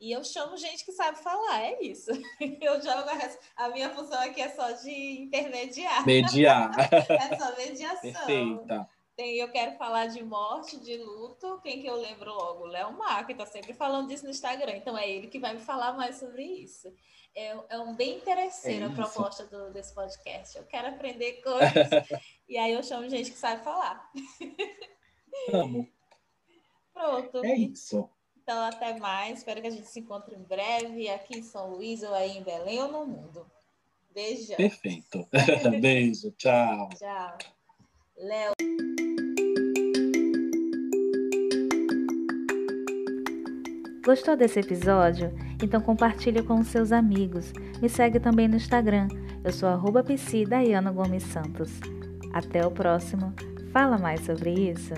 [0.00, 2.10] e eu chamo gente que sabe falar, é isso.
[2.60, 6.04] Eu jogo a, a minha função aqui é só de intermediar.
[6.04, 6.72] Mediar.
[7.08, 8.00] é só mediação.
[8.00, 8.88] Perfeita.
[9.16, 11.60] Tem, eu quero falar de morte, de luto.
[11.62, 12.64] Quem que eu lembro logo?
[12.64, 14.76] Léo Mar, que está sempre falando disso no Instagram.
[14.76, 16.92] Então é ele que vai me falar mais sobre isso.
[17.34, 20.56] É, é um bem interesseiro é a proposta do, desse podcast.
[20.56, 21.72] Eu quero aprender coisas.
[22.48, 24.10] e aí eu chamo gente que sabe falar.
[25.52, 25.88] Amo.
[26.92, 27.44] Pronto.
[27.44, 28.08] É isso.
[28.42, 29.38] Então, até mais.
[29.38, 32.42] Espero que a gente se encontre em breve aqui em São Luís ou aí em
[32.42, 33.50] Belém ou no mundo.
[34.12, 34.56] Beijo.
[34.56, 35.26] Perfeito.
[35.80, 36.30] Beijo.
[36.32, 36.88] Tchau.
[36.90, 37.38] Tchau.
[38.22, 38.52] Léo.
[44.04, 45.32] Gostou desse episódio?
[45.60, 47.52] Então compartilhe com seus amigos.
[47.80, 49.08] Me segue também no Instagram.
[49.42, 50.04] Eu sou arroba
[50.92, 51.72] Gomes Santos.
[52.32, 53.34] Até o próximo.
[53.72, 54.94] Fala mais sobre isso.